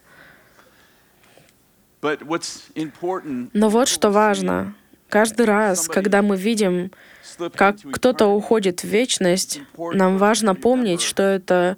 Но 2.01 3.69
вот 3.69 3.87
что 3.87 4.11
важно. 4.11 4.75
Каждый 5.07 5.45
раз, 5.45 5.87
когда 5.87 6.21
мы 6.21 6.35
видим 6.35 6.91
как 7.53 7.77
кто-то 7.91 8.27
уходит 8.27 8.81
в 8.81 8.85
вечность, 8.85 9.61
нам 9.77 10.17
важно 10.17 10.55
помнить, 10.55 11.01
что 11.01 11.23
это 11.23 11.77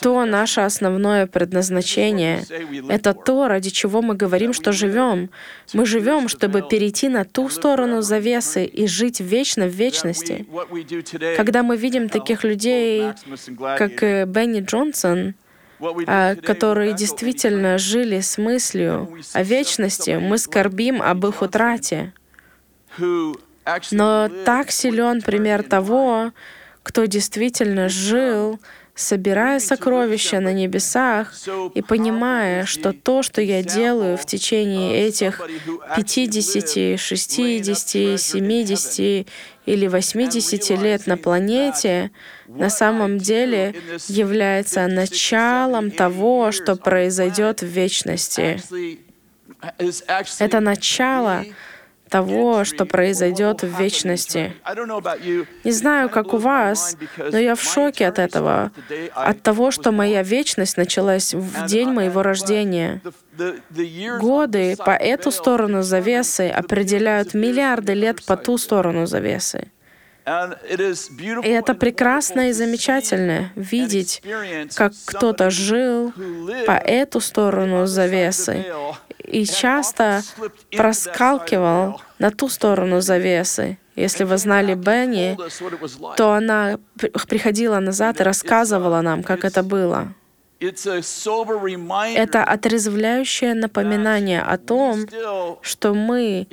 то 0.00 0.24
наше 0.24 0.60
основное 0.60 1.26
предназначение. 1.26 2.44
Это 2.88 3.14
то, 3.14 3.48
ради 3.48 3.70
чего 3.70 4.02
мы 4.02 4.14
говорим, 4.14 4.52
что 4.52 4.72
живем. 4.72 5.30
Мы 5.72 5.86
живем, 5.86 6.28
чтобы 6.28 6.62
перейти 6.62 7.08
на 7.08 7.24
ту 7.24 7.48
сторону 7.48 8.02
завесы 8.02 8.64
и 8.64 8.86
жить 8.86 9.20
вечно 9.20 9.66
в 9.66 9.70
вечности. 9.70 10.46
Когда 11.36 11.62
мы 11.62 11.76
видим 11.76 12.08
таких 12.08 12.44
людей, 12.44 13.12
как 13.76 14.28
Бенни 14.28 14.60
Джонсон, 14.60 15.34
а, 16.06 16.34
которые 16.36 16.92
действительно 16.92 17.78
жили 17.78 18.20
с 18.20 18.36
мыслью 18.36 19.08
о 19.32 19.42
вечности, 19.42 20.18
мы 20.20 20.36
скорбим 20.38 21.00
об 21.00 21.26
их 21.26 21.40
утрате. 21.42 22.12
Но 23.90 24.30
так 24.44 24.70
силен 24.70 25.22
пример 25.22 25.62
того, 25.62 26.32
кто 26.82 27.04
действительно 27.04 27.88
жил, 27.88 28.58
собирая 28.94 29.60
сокровища 29.60 30.40
на 30.40 30.52
небесах 30.52 31.34
и 31.74 31.82
понимая, 31.82 32.66
что 32.66 32.92
то, 32.92 33.22
что 33.22 33.40
я 33.40 33.62
делаю 33.62 34.16
в 34.16 34.26
течение 34.26 35.06
этих 35.06 35.40
50, 35.96 36.98
60, 37.00 38.20
70 38.20 39.26
или 39.66 39.86
80 39.86 40.70
лет 40.82 41.06
на 41.06 41.16
планете, 41.16 42.10
на 42.46 42.70
самом 42.70 43.18
деле 43.18 43.74
является 44.08 44.86
началом 44.86 45.90
того, 45.90 46.52
что 46.52 46.76
произойдет 46.76 47.62
в 47.62 47.66
вечности. 47.66 48.60
Это 50.38 50.60
начало 50.60 51.44
того, 52.10 52.64
что 52.64 52.84
произойдет 52.84 53.62
в 53.62 53.80
вечности. 53.80 54.52
Не 55.64 55.72
знаю, 55.72 56.10
как 56.10 56.34
у 56.34 56.36
вас, 56.36 56.96
но 57.16 57.38
я 57.38 57.54
в 57.54 57.62
шоке 57.62 58.06
от 58.06 58.18
этого, 58.18 58.72
от 59.14 59.42
того, 59.42 59.70
что 59.70 59.92
моя 59.92 60.22
вечность 60.22 60.76
началась 60.76 61.32
в 61.32 61.66
день 61.66 61.90
моего 61.90 62.22
рождения. 62.22 63.00
Годы 64.20 64.76
по 64.76 64.90
эту 64.90 65.30
сторону 65.30 65.82
завесы 65.82 66.48
определяют 66.48 67.32
миллиарды 67.32 67.94
лет 67.94 68.24
по 68.26 68.36
ту 68.36 68.58
сторону 68.58 69.06
завесы. 69.06 69.70
И 70.26 71.48
это 71.48 71.74
прекрасно 71.74 72.50
и 72.50 72.52
замечательно 72.52 73.50
видеть, 73.56 74.22
как 74.74 74.92
кто-то 75.06 75.50
жил 75.50 76.12
по 76.66 76.72
эту 76.72 77.20
сторону 77.20 77.86
завесы 77.86 78.66
и 79.24 79.44
часто 79.44 80.22
проскалкивал 80.76 82.00
на 82.18 82.30
ту 82.30 82.48
сторону 82.48 83.00
завесы. 83.00 83.78
Если 83.96 84.24
вы 84.24 84.38
знали 84.38 84.74
Бенни, 84.74 85.36
то 86.16 86.32
она 86.32 86.78
приходила 87.28 87.78
назад 87.80 88.20
и 88.20 88.24
рассказывала 88.24 89.00
нам, 89.00 89.22
как 89.22 89.44
это 89.44 89.62
было. 89.62 90.14
Это 90.60 92.44
отрезвляющее 92.44 93.54
напоминание 93.54 94.42
о 94.42 94.58
том, 94.58 95.06
что 95.62 95.94
мы, 95.94 96.46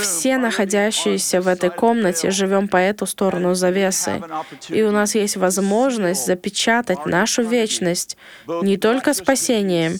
все 0.00 0.38
находящиеся 0.38 1.40
в 1.40 1.48
этой 1.48 1.70
комнате, 1.70 2.30
живем 2.30 2.68
по 2.68 2.76
эту 2.76 3.06
сторону 3.06 3.54
завесы. 3.54 4.22
И 4.68 4.82
у 4.82 4.92
нас 4.92 5.16
есть 5.16 5.36
возможность 5.36 6.24
запечатать 6.24 7.04
нашу 7.04 7.42
вечность 7.42 8.16
не 8.62 8.76
только 8.76 9.12
спасением, 9.12 9.94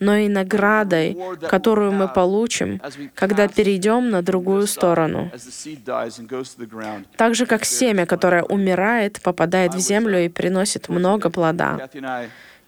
но 0.00 0.16
и 0.16 0.28
наградой, 0.28 1.16
которую 1.48 1.92
мы 1.92 2.08
получим, 2.08 2.80
когда 3.14 3.46
перейдем 3.46 4.10
на 4.10 4.22
другую 4.22 4.66
сторону. 4.66 5.30
Так 7.16 7.34
же, 7.36 7.46
как 7.46 7.64
семя, 7.64 8.06
которое 8.06 8.42
умирает, 8.42 9.20
попадает 9.22 9.74
в 9.74 9.78
землю 9.78 10.24
и 10.24 10.28
приносит 10.28 10.88
много 10.88 11.30
плода. 11.30 11.88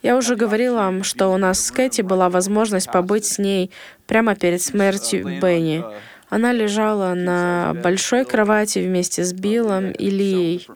Я 0.07 0.17
уже 0.17 0.37
говорила 0.37 0.77
вам, 0.77 1.03
что 1.03 1.33
у 1.33 1.37
нас 1.37 1.59
с 1.59 1.73
Кэти 1.73 2.03
была 2.03 2.31
возможность 2.31 2.93
побыть 2.93 3.25
с 3.25 3.39
ней 3.39 3.73
прямо 4.07 4.37
перед 4.37 4.63
смертью 4.63 5.25
Бенни. 5.43 5.83
Она 6.29 6.53
лежала 6.53 7.15
на 7.15 7.75
большой 7.83 8.25
кровати 8.25 8.79
вместе 8.81 9.25
с 9.25 9.33
Биллом 9.33 9.91
и 9.91 10.09
Лией. 10.11 10.69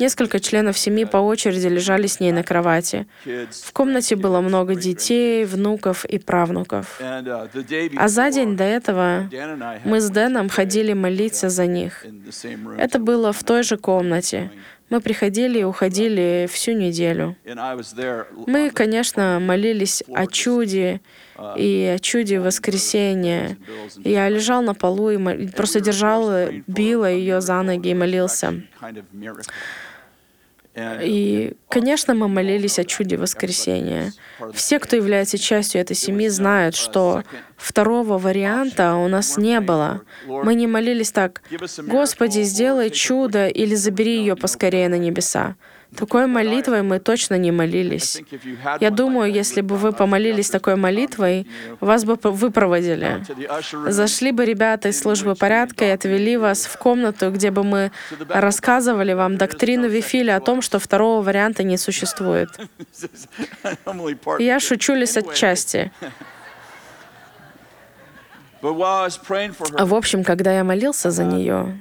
Несколько 0.00 0.40
членов 0.40 0.76
семьи 0.76 1.04
по 1.04 1.18
очереди 1.18 1.68
лежали 1.68 2.08
с 2.08 2.18
ней 2.18 2.32
на 2.32 2.42
кровати. 2.42 3.06
В 3.24 3.72
комнате 3.72 4.16
было 4.16 4.40
много 4.40 4.74
детей, 4.74 5.44
внуков 5.44 6.04
и 6.04 6.18
правнуков. 6.18 7.00
А 7.00 8.08
за 8.08 8.30
день 8.30 8.56
до 8.56 8.64
этого 8.64 9.30
мы 9.84 10.00
с 10.00 10.10
Дэном 10.10 10.48
ходили 10.48 10.94
молиться 10.94 11.48
за 11.48 11.66
них. 11.66 12.04
Это 12.76 12.98
было 12.98 13.32
в 13.32 13.44
той 13.44 13.62
же 13.62 13.76
комнате. 13.76 14.50
Мы 14.90 15.00
приходили 15.00 15.60
и 15.60 15.64
уходили 15.64 16.48
всю 16.50 16.72
неделю. 16.72 17.36
Мы, 18.46 18.70
конечно, 18.70 19.40
молились 19.40 20.02
о 20.14 20.26
чуде 20.26 21.00
и 21.56 21.94
о 21.96 21.98
чуде 21.98 22.38
воскресения. 22.38 23.56
Я 24.04 24.28
лежал 24.28 24.62
на 24.62 24.74
полу 24.74 25.10
и 25.10 25.16
мол- 25.16 25.48
просто 25.56 25.80
держал 25.80 26.30
Билла 26.66 27.10
ее 27.10 27.40
за 27.40 27.60
ноги 27.62 27.88
и 27.88 27.94
молился. 27.94 28.62
И, 30.76 31.54
конечно, 31.68 32.14
мы 32.14 32.28
молились 32.28 32.78
о 32.78 32.84
чуде 32.84 33.16
воскресения. 33.16 34.12
Все, 34.52 34.78
кто 34.80 34.96
является 34.96 35.38
частью 35.38 35.80
этой 35.80 35.94
семьи, 35.94 36.28
знают, 36.28 36.74
что 36.74 37.22
второго 37.56 38.18
варианта 38.18 38.94
у 38.94 39.08
нас 39.08 39.36
не 39.36 39.60
было. 39.60 40.02
Мы 40.26 40.54
не 40.54 40.66
молились 40.66 41.12
так, 41.12 41.42
«Господи, 41.78 42.42
сделай 42.42 42.90
чудо» 42.90 43.46
или 43.46 43.74
«Забери 43.74 44.18
ее 44.18 44.36
поскорее 44.36 44.88
на 44.88 44.98
небеса». 44.98 45.56
Такой 45.96 46.26
молитвой 46.26 46.82
мы 46.82 46.98
точно 46.98 47.36
не 47.36 47.52
молились. 47.52 48.22
Я 48.80 48.90
думаю, 48.90 49.32
если 49.32 49.60
бы 49.60 49.76
вы 49.76 49.92
помолились 49.92 50.50
такой 50.50 50.76
молитвой, 50.76 51.46
вас 51.80 52.04
бы 52.04 52.18
выпроводили. 52.22 53.24
Зашли 53.90 54.32
бы 54.32 54.44
ребята 54.44 54.88
из 54.88 55.00
службы 55.00 55.34
порядка 55.34 55.84
и 55.84 55.88
отвели 55.88 56.36
вас 56.36 56.66
в 56.66 56.78
комнату, 56.78 57.30
где 57.30 57.50
бы 57.50 57.64
мы 57.64 57.92
рассказывали 58.28 59.12
вам 59.12 59.36
доктрину 59.36 59.88
Вифиля 59.88 60.36
о 60.36 60.40
том, 60.40 60.62
что 60.62 60.78
второго 60.78 61.22
варианта 61.22 61.62
не 61.62 61.76
существует. 61.76 62.48
Я 64.38 64.60
шучу 64.60 64.94
лишь 64.94 65.16
отчасти. 65.16 65.92
В 68.64 69.94
общем, 69.94 70.24
когда 70.24 70.56
я 70.56 70.64
молился 70.64 71.10
за 71.10 71.24
нее, 71.24 71.78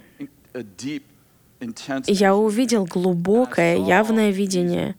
я 2.08 2.36
увидел 2.36 2.86
глубокое, 2.86 3.78
явное 3.78 4.32
видение. 4.32 4.96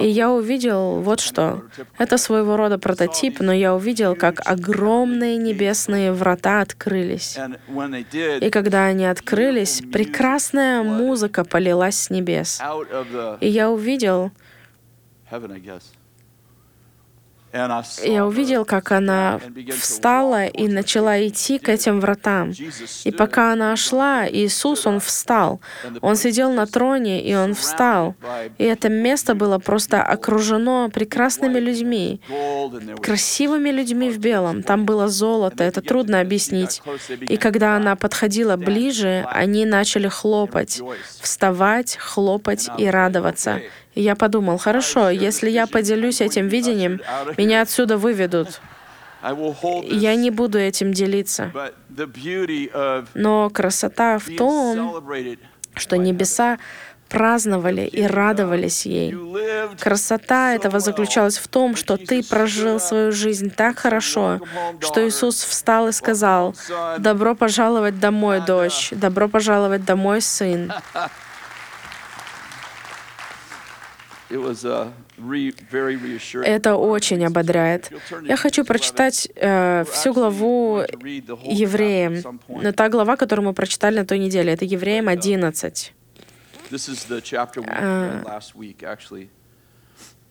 И 0.00 0.08
я 0.08 0.30
увидел 0.32 1.00
вот 1.00 1.20
что. 1.20 1.62
Это 1.98 2.18
своего 2.18 2.56
рода 2.56 2.78
прототип, 2.78 3.40
но 3.40 3.52
я 3.52 3.74
увидел, 3.74 4.16
как 4.16 4.40
огромные 4.44 5.36
небесные 5.36 6.12
врата 6.12 6.60
открылись. 6.60 7.38
И 8.40 8.50
когда 8.50 8.86
они 8.86 9.06
открылись, 9.06 9.82
прекрасная 9.92 10.82
музыка 10.82 11.44
полилась 11.44 11.96
с 11.96 12.10
небес. 12.10 12.60
И 13.40 13.48
я 13.48 13.70
увидел, 13.70 14.32
я 18.04 18.26
увидел, 18.26 18.64
как 18.64 18.92
она 18.92 19.40
встала 19.78 20.46
и 20.46 20.68
начала 20.68 21.26
идти 21.26 21.58
к 21.58 21.68
этим 21.68 22.00
вратам. 22.00 22.52
И 23.04 23.10
пока 23.10 23.52
она 23.52 23.76
шла, 23.76 24.26
Иисус, 24.28 24.86
Он 24.86 25.00
встал. 25.00 25.60
Он 26.00 26.16
сидел 26.16 26.52
на 26.52 26.66
троне, 26.66 27.22
и 27.22 27.34
Он 27.34 27.54
встал. 27.54 28.14
И 28.58 28.64
это 28.64 28.88
место 28.88 29.34
было 29.34 29.58
просто 29.58 30.02
окружено 30.02 30.88
прекрасными 30.90 31.58
людьми, 31.58 32.20
красивыми 33.02 33.70
людьми 33.70 34.10
в 34.10 34.18
белом. 34.18 34.62
Там 34.62 34.84
было 34.84 35.08
золото, 35.08 35.64
это 35.64 35.80
трудно 35.80 36.20
объяснить. 36.20 36.82
И 37.20 37.36
когда 37.36 37.76
она 37.76 37.96
подходила 37.96 38.56
ближе, 38.56 39.26
они 39.30 39.64
начали 39.64 40.08
хлопать, 40.08 40.80
вставать, 41.20 41.96
хлопать 41.96 42.68
и 42.78 42.88
радоваться. 42.88 43.60
И 43.96 44.02
я 44.02 44.14
подумал, 44.14 44.58
хорошо, 44.58 45.08
если 45.08 45.48
я 45.48 45.66
поделюсь 45.66 46.20
этим 46.20 46.48
видением, 46.48 47.00
меня 47.38 47.62
отсюда 47.62 47.96
выведут. 47.96 48.60
Я 49.84 50.14
не 50.14 50.30
буду 50.30 50.58
этим 50.58 50.92
делиться. 50.92 51.50
Но 53.14 53.50
красота 53.50 54.18
в 54.18 54.26
том, 54.36 55.02
что 55.74 55.96
небеса 55.96 56.58
праздновали 57.08 57.86
и 57.86 58.02
радовались 58.02 58.84
ей. 58.84 59.16
Красота 59.80 60.54
этого 60.54 60.78
заключалась 60.78 61.38
в 61.38 61.48
том, 61.48 61.74
что 61.74 61.96
ты 61.96 62.22
прожил 62.22 62.78
свою 62.78 63.12
жизнь 63.12 63.50
так 63.50 63.78
хорошо, 63.78 64.40
что 64.80 65.08
Иисус 65.08 65.42
встал 65.42 65.88
и 65.88 65.92
сказал, 65.92 66.54
«Добро 66.98 67.34
пожаловать 67.34 67.98
домой, 67.98 68.42
дочь, 68.44 68.90
добро 68.90 69.28
пожаловать 69.28 69.86
домой, 69.86 70.20
сын». 70.20 70.70
Это 76.42 76.76
очень 76.76 77.24
ободряет. 77.24 77.92
Я 78.22 78.36
хочу 78.36 78.64
прочитать 78.64 79.28
э, 79.36 79.84
всю 79.90 80.12
главу 80.12 80.82
Евреям. 81.44 82.40
Но 82.48 82.72
та 82.72 82.88
глава, 82.88 83.16
которую 83.16 83.46
мы 83.46 83.54
прочитали 83.54 83.98
на 83.98 84.06
той 84.06 84.18
неделе, 84.18 84.52
это 84.52 84.64
Евреям 84.64 85.08
11. 85.08 85.92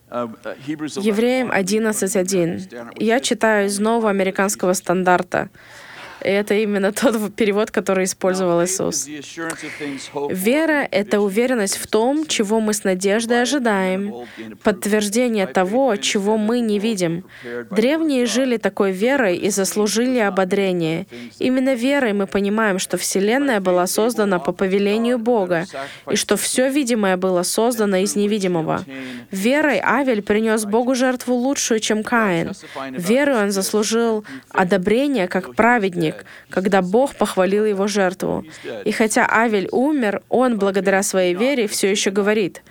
Евреям 0.10 1.52
11.1. 1.52 2.94
Я 3.00 3.20
читаю 3.20 3.68
из 3.68 3.80
нового 3.80 4.10
американского 4.10 4.74
стандарта. 4.74 5.50
И 6.26 6.28
это 6.28 6.56
именно 6.56 6.92
тот 6.92 7.36
перевод, 7.36 7.70
который 7.70 8.06
использовал 8.06 8.64
Иисус. 8.64 9.08
Вера— 10.30 10.88
это 10.92 11.20
уверенность 11.20 11.78
в 11.78 11.86
том, 11.86 12.26
чего 12.26 12.60
мы 12.60 12.74
с 12.74 12.84
надеждой 12.84 13.44
ожидаем, 13.44 14.26
подтверждение 14.64 15.46
того, 15.46 15.96
чего 15.98 16.38
мы 16.38 16.62
не 16.62 16.80
видим. 16.80 17.26
Древние 17.70 18.26
жили 18.26 18.58
такой 18.58 18.92
верой 18.92 19.38
и 19.38 19.52
заслужили 19.52 20.18
ободрение. 20.18 21.06
Именно 21.38 21.76
верой 21.76 22.14
мы 22.14 22.26
понимаем, 22.26 22.80
что 22.80 22.98
Вселенная 22.98 23.60
была 23.60 23.86
создана 23.86 24.40
по 24.40 24.52
повелению 24.52 25.20
Бога, 25.20 25.66
и 26.10 26.16
что 26.16 26.38
все 26.38 26.70
видимое 26.70 27.18
было 27.18 27.44
создано 27.44 27.98
из 27.98 28.16
невидимого. 28.16 28.84
Верой 29.30 29.80
Авель 29.84 30.24
принес 30.24 30.66
Богу 30.66 30.96
жертву 30.96 31.36
лучшую, 31.36 31.80
чем 31.80 32.04
Каин. 32.04 32.54
Верой 32.92 33.44
он 33.44 33.52
заслужил 33.52 34.26
одобрение 34.50 35.28
как 35.28 35.54
праведник, 35.54 36.15
когда 36.50 36.82
Бог 36.82 37.16
похвалил 37.16 37.66
его 37.66 37.88
жертву. 37.88 38.46
И 38.86 38.92
хотя 38.92 39.28
Авель 39.30 39.68
умер, 39.72 40.22
он, 40.30 40.58
благодаря 40.58 41.04
своей 41.04 41.34
вере, 41.34 41.68
все 41.68 41.92
еще 41.92 42.12
говорит, 42.12 42.64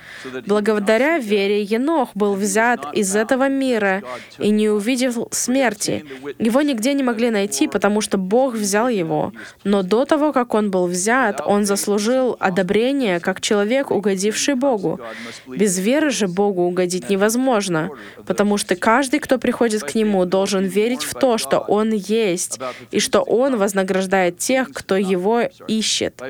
«Благодаря 0.47 1.19
вере 1.19 1.63
Енох 1.63 2.11
был 2.15 2.35
взят 2.35 2.95
из 2.95 3.15
этого 3.17 3.49
мира 3.49 4.03
и 4.39 4.51
не 4.51 4.69
увидел 4.69 5.29
смерти. 5.31 6.05
Его 6.39 6.63
нигде 6.63 6.95
не 6.95 7.03
могли 7.03 7.31
найти, 7.31 7.69
потому 7.69 8.01
что 8.01 8.19
Бог 8.19 8.55
взял 8.55 8.89
его. 8.89 9.33
Но 9.65 9.83
до 9.83 10.05
того, 10.05 10.33
как 10.33 10.55
он 10.55 10.71
был 10.71 10.87
взят, 10.87 11.41
он 11.45 11.65
заслужил 11.65 12.37
одобрение 12.41 13.21
как 13.21 13.41
человек, 13.41 13.91
угодивший 13.91 14.55
Богу. 14.55 15.01
Без 15.47 15.79
веры 15.79 16.11
же 16.11 16.29
Богу 16.29 16.63
угодить 16.63 17.11
невозможно, 17.11 17.91
потому 18.27 18.57
что 18.57 18.77
каждый, 18.77 19.21
кто 19.21 19.39
приходит 19.39 19.83
к 19.83 19.95
Нему, 19.95 20.25
должен 20.25 20.65
верить 20.65 21.05
в 21.05 21.15
то, 21.15 21.39
что 21.39 21.59
Он 21.59 21.93
есть, 21.93 22.59
и 22.91 23.01
что 23.01 23.23
Он 23.35 23.57
вознаграждает 23.57 24.39
тех, 24.39 24.73
кто 24.73 24.97
Его 24.97 25.43
ищет. 25.67 26.23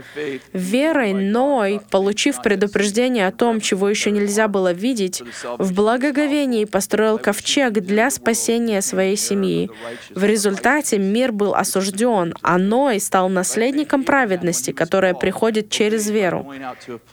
Верой 0.53 1.13
Ной, 1.13 1.81
получив 1.91 2.41
предупреждение 2.43 3.27
о 3.27 3.33
том, 3.33 3.61
чего 3.61 3.89
еще 3.89 4.11
нельзя 4.11 4.49
было 4.49 4.73
видеть, 4.73 5.23
в 5.59 5.75
благоговении 5.75 6.65
построил 6.65 7.19
ковчег 7.19 7.73
для 7.73 8.11
спасения 8.11 8.81
своей 8.81 9.17
семьи. 9.17 9.71
В 10.11 10.25
результате 10.25 10.99
мир 10.99 11.33
был 11.33 11.55
осужден, 11.55 12.35
а 12.41 12.57
Ной 12.59 13.01
стал 13.01 13.29
наследником 13.29 14.05
праведности, 14.05 14.71
которая 14.71 15.13
приходит 15.15 15.69
через 15.69 16.09
веру. 16.09 16.53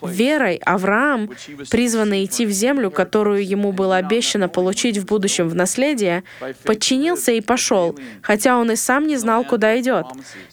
Верой 0.00 0.56
Авраам, 0.64 1.30
призванный 1.70 2.24
идти 2.24 2.46
в 2.46 2.50
землю, 2.50 2.90
которую 2.90 3.46
ему 3.46 3.72
было 3.72 3.96
обещано 3.96 4.48
получить 4.48 4.96
в 4.96 5.04
будущем 5.04 5.48
в 5.48 5.54
наследие, 5.54 6.24
подчинился 6.64 7.32
и 7.32 7.40
пошел, 7.40 7.98
хотя 8.22 8.56
он 8.58 8.70
и 8.70 8.76
сам 8.76 9.06
не 9.06 9.16
знал, 9.16 9.44
куда 9.44 9.71
идет. 9.80 10.06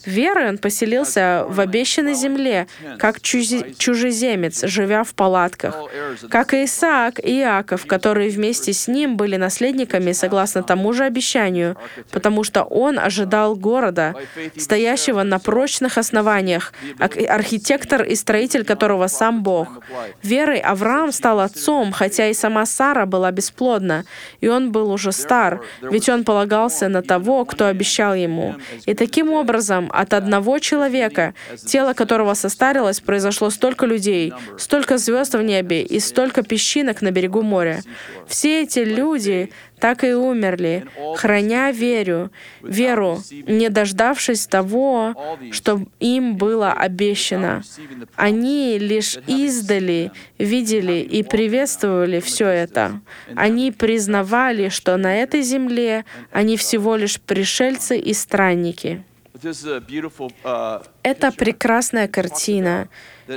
Верой 0.06 0.50
он 0.50 0.58
поселился 0.58 1.46
в 1.48 1.60
обещанной 1.60 2.14
земле, 2.14 2.68
как 2.98 3.22
чужеземец, 3.22 4.64
живя 4.66 5.04
в 5.04 5.14
палатках. 5.14 5.76
Как 6.30 6.54
и 6.54 6.66
Исаак 6.66 7.20
и 7.20 7.40
Иаков, 7.40 7.86
которые 7.86 8.30
вместе 8.30 8.74
с 8.74 8.88
ним 8.88 9.18
были 9.18 9.36
наследниками 9.36 10.12
согласно 10.12 10.64
тому 10.64 10.94
же 10.94 11.04
обещанию, 11.04 11.76
потому 12.12 12.44
что 12.44 12.64
он 12.64 13.00
ожидал 13.00 13.56
города, 13.56 14.16
стоящего 14.58 15.24
на 15.24 15.40
прочных 15.40 15.98
основаниях, 15.98 16.74
архитектор 17.00 18.04
и 18.04 18.16
строитель 18.16 18.64
которого 18.64 19.08
сам 19.08 19.44
Бог. 19.44 19.68
Верой 20.24 20.60
Авраам 20.60 21.12
стал 21.12 21.40
отцом, 21.40 21.92
хотя 21.92 22.28
и 22.28 22.34
сама 22.34 22.66
Сара 22.66 23.06
была 23.06 23.32
бесплодна, 23.32 24.06
и 24.42 24.48
он 24.48 24.72
был 24.72 24.92
уже 24.92 25.12
стар, 25.12 25.62
ведь 25.82 26.10
он 26.10 26.24
полагался 26.24 26.88
на 26.88 27.02
того, 27.02 27.46
кто 27.46 27.66
обещал 27.66 28.16
ему. 28.16 28.56
И 28.86 28.94
таким 28.94 29.09
образом, 29.32 29.90
от 29.94 30.14
одного 30.14 30.60
человека, 30.60 31.34
тело 31.66 31.94
которого 31.94 32.34
состарилось, 32.34 33.00
произошло 33.00 33.50
столько 33.50 33.86
людей, 33.86 34.34
столько 34.58 34.98
звезд 34.98 35.36
в 35.36 35.42
небе 35.42 35.82
и 35.82 36.00
столько 36.00 36.44
песчинок 36.44 37.02
на 37.02 37.12
берегу 37.12 37.42
моря. 37.42 37.82
Все 38.28 38.64
эти 38.64 38.80
люди 38.80 39.50
так 39.80 40.04
и 40.04 40.14
умерли, 40.14 40.86
храня 41.16 41.72
веру, 41.72 42.32
веру, 42.62 43.22
не 43.48 43.70
дождавшись 43.70 44.48
того, 44.48 45.16
что 45.52 45.82
им 46.00 46.36
было 46.36 46.72
обещано. 46.74 47.64
Они 48.16 48.78
лишь 48.78 49.18
издали 49.28 50.12
видели 50.38 51.00
и 51.02 51.24
приветствовали 51.24 52.20
все 52.20 52.48
это. 52.48 53.02
Они 53.36 53.72
признавали, 53.72 54.70
что 54.70 54.98
на 54.98 55.16
этой 55.16 55.42
земле 55.42 56.06
они 56.32 56.58
всего 56.58 56.96
лишь 56.96 57.20
пришельцы 57.20 57.98
и 57.98 58.14
странники. 58.14 59.04
Это 61.04 61.32
прекрасная 61.32 62.08
картина. 62.08 62.88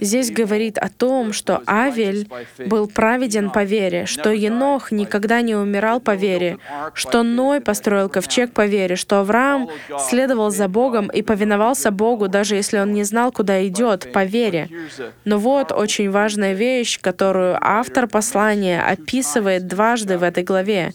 Здесь 0.00 0.30
говорит 0.30 0.78
о 0.78 0.88
том, 0.88 1.32
что 1.32 1.62
Авель 1.66 2.26
был 2.66 2.88
праведен 2.88 3.50
по 3.50 3.62
вере, 3.62 4.06
что 4.06 4.30
Енох 4.30 4.90
никогда 4.90 5.42
не 5.42 5.54
умирал 5.54 6.00
по 6.00 6.14
вере, 6.14 6.58
что 6.94 7.22
Ной 7.22 7.60
построил 7.60 8.08
ковчег 8.08 8.52
по 8.52 8.66
вере, 8.66 8.96
что 8.96 9.20
Авраам 9.20 9.68
следовал 10.08 10.50
за 10.50 10.68
Богом 10.68 11.08
и 11.08 11.20
повиновался 11.22 11.90
Богу, 11.90 12.28
даже 12.28 12.54
если 12.54 12.78
он 12.78 12.94
не 12.94 13.04
знал, 13.04 13.32
куда 13.32 13.66
идет, 13.66 14.12
по 14.12 14.24
вере. 14.24 14.70
Но 15.24 15.38
вот 15.38 15.72
очень 15.72 16.10
важная 16.10 16.54
вещь, 16.54 16.98
которую 17.00 17.58
автор 17.60 18.06
послания 18.06 18.82
описывает 18.82 19.66
дважды 19.66 20.16
в 20.16 20.22
этой 20.22 20.42
главе. 20.42 20.92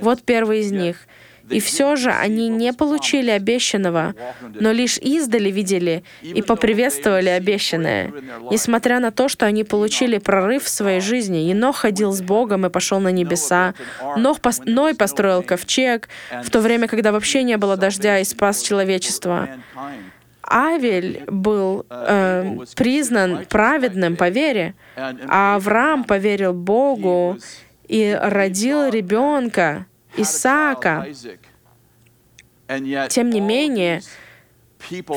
Вот 0.00 0.22
первый 0.22 0.60
из 0.60 0.70
них— 0.70 0.98
и 1.50 1.60
все 1.60 1.96
же 1.96 2.10
они 2.10 2.48
не 2.48 2.72
получили 2.72 3.30
обещанного, 3.30 4.14
но 4.54 4.72
лишь 4.72 4.98
издали 4.98 5.50
видели 5.50 6.04
и 6.22 6.42
поприветствовали 6.42 7.28
обещанное. 7.28 8.12
Несмотря 8.50 9.00
на 9.00 9.10
то, 9.10 9.28
что 9.28 9.46
они 9.46 9.64
получили 9.64 10.18
прорыв 10.18 10.64
в 10.64 10.68
своей 10.68 11.00
жизни, 11.00 11.38
Енох 11.38 11.76
ходил 11.76 12.12
с 12.12 12.20
Богом 12.20 12.66
и 12.66 12.70
пошел 12.70 13.00
на 13.00 13.08
небеса, 13.08 13.74
Нох 14.16 14.40
пос... 14.40 14.60
Ной 14.64 14.94
построил 14.94 15.42
ковчег, 15.42 16.08
в 16.42 16.50
то 16.50 16.60
время, 16.60 16.88
когда 16.88 17.12
вообще 17.12 17.42
не 17.42 17.56
было 17.56 17.76
дождя 17.76 18.18
и 18.18 18.24
спас 18.24 18.62
человечество. 18.62 19.48
Авель 20.50 21.24
был 21.26 21.84
э, 21.90 22.56
признан 22.74 23.44
праведным 23.48 24.16
по 24.16 24.30
вере, 24.30 24.74
а 24.96 25.56
Авраам 25.56 26.04
поверил 26.04 26.54
Богу 26.54 27.38
и 27.86 28.18
родил 28.20 28.88
ребенка, 28.88 29.86
Исаака. 30.18 31.06
Тем 33.08 33.30
не 33.30 33.40
менее, 33.40 34.02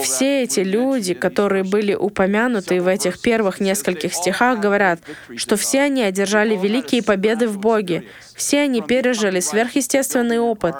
все 0.04 0.44
эти 0.44 0.62
люди, 0.62 1.14
которые 1.14 1.64
были 1.64 1.94
упомянуты 1.94 2.82
в 2.82 2.88
этих 2.88 3.22
первых 3.22 3.60
нескольких 3.60 4.14
стихах, 4.14 4.60
говорят, 4.60 5.02
что 5.36 5.56
все 5.56 5.82
они 5.82 6.02
одержали 6.02 6.56
великие 6.56 7.04
победы 7.04 7.48
в 7.48 7.58
Боге, 7.58 8.04
все 8.36 8.62
они 8.62 8.82
пережили 8.82 9.40
сверхъестественный 9.40 10.40
опыт 10.40 10.76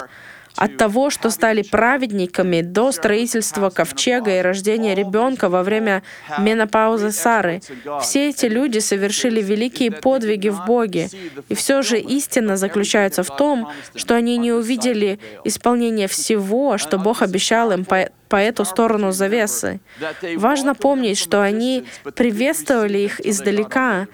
от 0.56 0.76
того, 0.76 1.10
что 1.10 1.30
стали 1.30 1.62
праведниками 1.62 2.60
до 2.60 2.92
строительства 2.92 3.70
ковчега 3.70 4.38
и 4.38 4.42
рождения 4.42 4.94
ребенка 4.94 5.48
во 5.48 5.62
время 5.62 6.02
менопаузы 6.38 7.10
Сары. 7.12 7.60
Все 8.00 8.28
эти 8.28 8.46
люди 8.46 8.78
совершили 8.78 9.40
великие 9.42 9.90
подвиги 9.90 10.48
в 10.48 10.64
Боге. 10.66 11.08
И 11.48 11.54
все 11.54 11.82
же 11.82 11.98
истина 11.98 12.56
заключается 12.56 13.22
в 13.22 13.36
том, 13.36 13.68
что 13.94 14.14
они 14.14 14.36
не 14.36 14.52
увидели 14.52 15.18
исполнение 15.44 16.08
всего, 16.08 16.78
что 16.78 16.98
Бог 16.98 17.22
обещал 17.22 17.72
им 17.72 17.84
по 17.84 18.08
по 18.28 18.36
эту 18.36 18.64
сторону 18.64 19.12
завесы. 19.12 19.78
Важно 20.36 20.74
помнить, 20.74 21.18
что 21.18 21.42
они 21.42 21.84
приветствовали 22.14 23.00
их 23.00 23.20
издалека, 23.20 24.06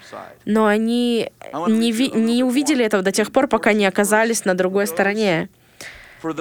но 0.43 0.65
они 0.65 1.31
не, 1.67 1.93
ви- 1.93 2.11
не 2.13 2.43
увидели 2.43 2.83
этого 2.83 3.01
до 3.01 3.13
тех 3.13 3.31
пор, 3.31 3.47
пока 3.47 3.71
не 3.71 3.85
оказались 3.85 4.43
на 4.43 4.55
другой 4.55 4.87
стороне. 4.87 5.47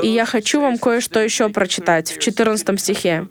И 0.03 0.09
я 0.09 0.25
хочу 0.25 0.61
вам 0.61 0.79
кое-что 0.79 1.21
еще 1.21 1.49
прочитать 1.49 2.13
в 2.13 2.19
14 2.19 2.81
стихе. 2.81 3.27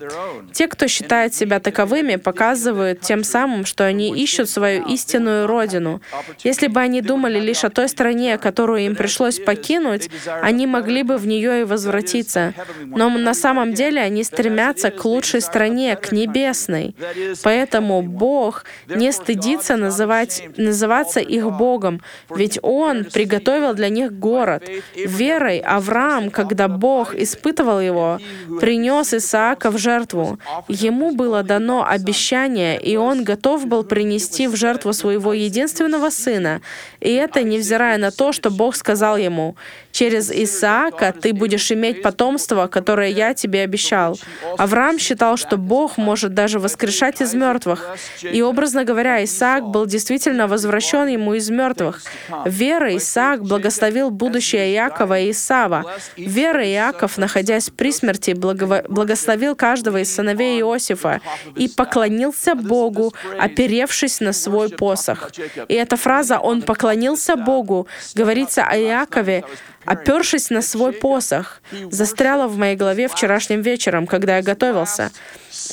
Те, 0.53 0.67
кто 0.67 0.87
считает 0.87 1.33
себя 1.33 1.59
таковыми, 1.59 2.15
показывают 2.15 3.01
тем 3.01 3.23
самым, 3.23 3.65
что 3.65 3.85
они 3.85 4.15
ищут 4.15 4.49
свою 4.49 4.85
истинную 4.87 5.47
родину. 5.47 6.01
Если 6.43 6.67
бы 6.67 6.79
они 6.79 7.01
думали 7.01 7.39
лишь 7.39 7.63
о 7.63 7.69
той 7.69 7.89
стране, 7.89 8.37
которую 8.37 8.81
им 8.81 8.95
пришлось 8.95 9.39
покинуть, 9.39 10.09
они 10.41 10.67
могли 10.67 11.03
бы 11.03 11.17
в 11.17 11.27
нее 11.27 11.61
и 11.61 11.63
возвратиться. 11.63 12.53
Но 12.85 13.09
на 13.09 13.33
самом 13.33 13.73
деле 13.73 14.01
они 14.01 14.23
стремятся 14.23 14.91
к 14.91 15.03
лучшей 15.05 15.41
стране, 15.41 15.95
к 15.95 16.11
небесной. 16.11 16.95
Поэтому 17.43 18.01
Бог 18.01 18.65
не 18.87 19.11
стыдится 19.11 19.75
называть, 19.75 20.43
называться 20.57 21.19
их 21.19 21.51
Богом, 21.51 22.01
ведь 22.29 22.59
Он 22.61 23.05
приготовил 23.05 23.73
для 23.73 23.89
них 23.89 24.13
город. 24.13 24.63
Верой 24.95 25.59
Авраам, 25.59 26.29
когда 26.37 26.67
Бог 26.67 27.15
испытывал 27.15 27.81
его, 27.81 28.19
принес 28.61 29.13
Исаака 29.13 29.71
в 29.71 29.77
жертву. 29.77 30.37
Ему 30.67 31.15
было 31.15 31.43
дано 31.43 31.83
обещание, 31.83 32.79
и 32.79 32.97
он 32.97 33.23
готов 33.23 33.65
был 33.65 33.83
принести 33.83 34.47
в 34.47 34.55
жертву 34.55 34.93
своего 34.93 35.33
единственного 35.33 36.11
сына. 36.11 36.61
И 37.01 37.09
это 37.09 37.43
невзирая 37.43 37.97
на 37.97 38.11
то, 38.11 38.31
что 38.31 38.51
Бог 38.51 38.75
сказал 38.75 39.17
ему, 39.17 39.55
«Через 39.97 40.29
Исаака 40.29 41.11
ты 41.11 41.33
будешь 41.33 41.71
иметь 41.71 42.03
потомство, 42.03 42.67
которое 42.67 43.09
я 43.09 43.33
тебе 43.33 43.63
обещал». 43.63 44.19
Авраам 44.55 44.99
считал, 44.99 45.37
что 45.37 45.57
Бог 45.57 45.97
может 45.97 46.35
даже 46.35 46.59
воскрешать 46.59 47.19
из 47.19 47.33
мертвых. 47.33 47.97
И, 48.21 48.43
образно 48.43 48.83
говоря, 48.83 49.23
Исаак 49.23 49.63
был 49.63 49.87
действительно 49.87 50.45
возвращен 50.47 51.07
ему 51.07 51.33
из 51.33 51.49
мертвых. 51.49 52.03
Вера 52.45 52.95
Исаак 52.95 53.41
благословил 53.41 54.11
будущее 54.11 54.71
Иакова 54.75 55.19
и 55.19 55.31
Исава. 55.31 55.83
Вера 56.15 56.63
Иаков, 56.63 57.17
находясь 57.17 57.71
при 57.71 57.91
смерти, 57.91 58.33
благословил 58.33 59.55
каждого 59.55 59.97
из 59.97 60.13
сыновей 60.13 60.61
Иосифа 60.61 61.21
и 61.55 61.67
поклонился 61.67 62.53
Богу, 62.53 63.15
оперевшись 63.39 64.19
на 64.19 64.33
свой 64.33 64.69
посох. 64.69 65.31
И 65.67 65.73
эта 65.73 65.97
фраза 65.97 66.37
«он 66.37 66.61
поклонился 66.61 67.35
Богу» 67.35 67.87
говорится 68.13 68.63
о 68.63 68.77
Иакове, 68.77 69.43
опершись 69.87 70.49
на 70.49 70.61
свой 70.61 70.91
посох, 70.91 71.61
застряла 71.89 72.47
в 72.47 72.57
моей 72.57 72.75
голове 72.75 73.07
вчерашним 73.07 73.61
вечером, 73.61 74.05
когда 74.05 74.37
я 74.37 74.43
готовился. 74.43 75.11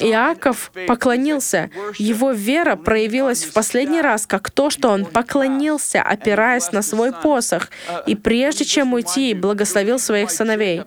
Иаков 0.01 0.73
поклонился. 0.87 1.71
Его 1.99 2.33
вера 2.33 2.77
проявилась 2.77 3.45
в 3.45 3.53
последний 3.53 4.01
раз 4.01 4.27
как 4.27 4.51
то, 4.51 4.71
что 4.71 4.89
он 4.89 5.05
поклонился, 5.05 6.03
опираясь 6.03 6.73
на 6.73 6.83
свой 6.83 7.13
посох, 7.13 7.69
и 8.07 8.15
прежде 8.15 8.65
чем 8.65 8.93
уйти, 8.95 9.35
благословил 9.35 9.99
своих 9.99 10.31
сыновей. 10.31 10.83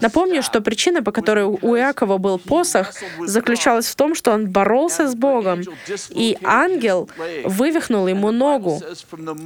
Напомню, 0.00 0.42
что 0.42 0.60
причина, 0.60 1.02
по 1.02 1.12
которой 1.12 1.44
у 1.44 1.76
Иакова 1.76 2.18
был 2.18 2.38
посох, 2.38 2.92
заключалась 3.20 3.86
в 3.86 3.94
том, 3.94 4.14
что 4.14 4.32
он 4.32 4.50
боролся 4.50 5.08
с 5.08 5.14
Богом, 5.14 5.62
и 6.10 6.36
ангел 6.44 7.08
вывихнул 7.44 8.06
ему 8.06 8.30
ногу. 8.30 8.82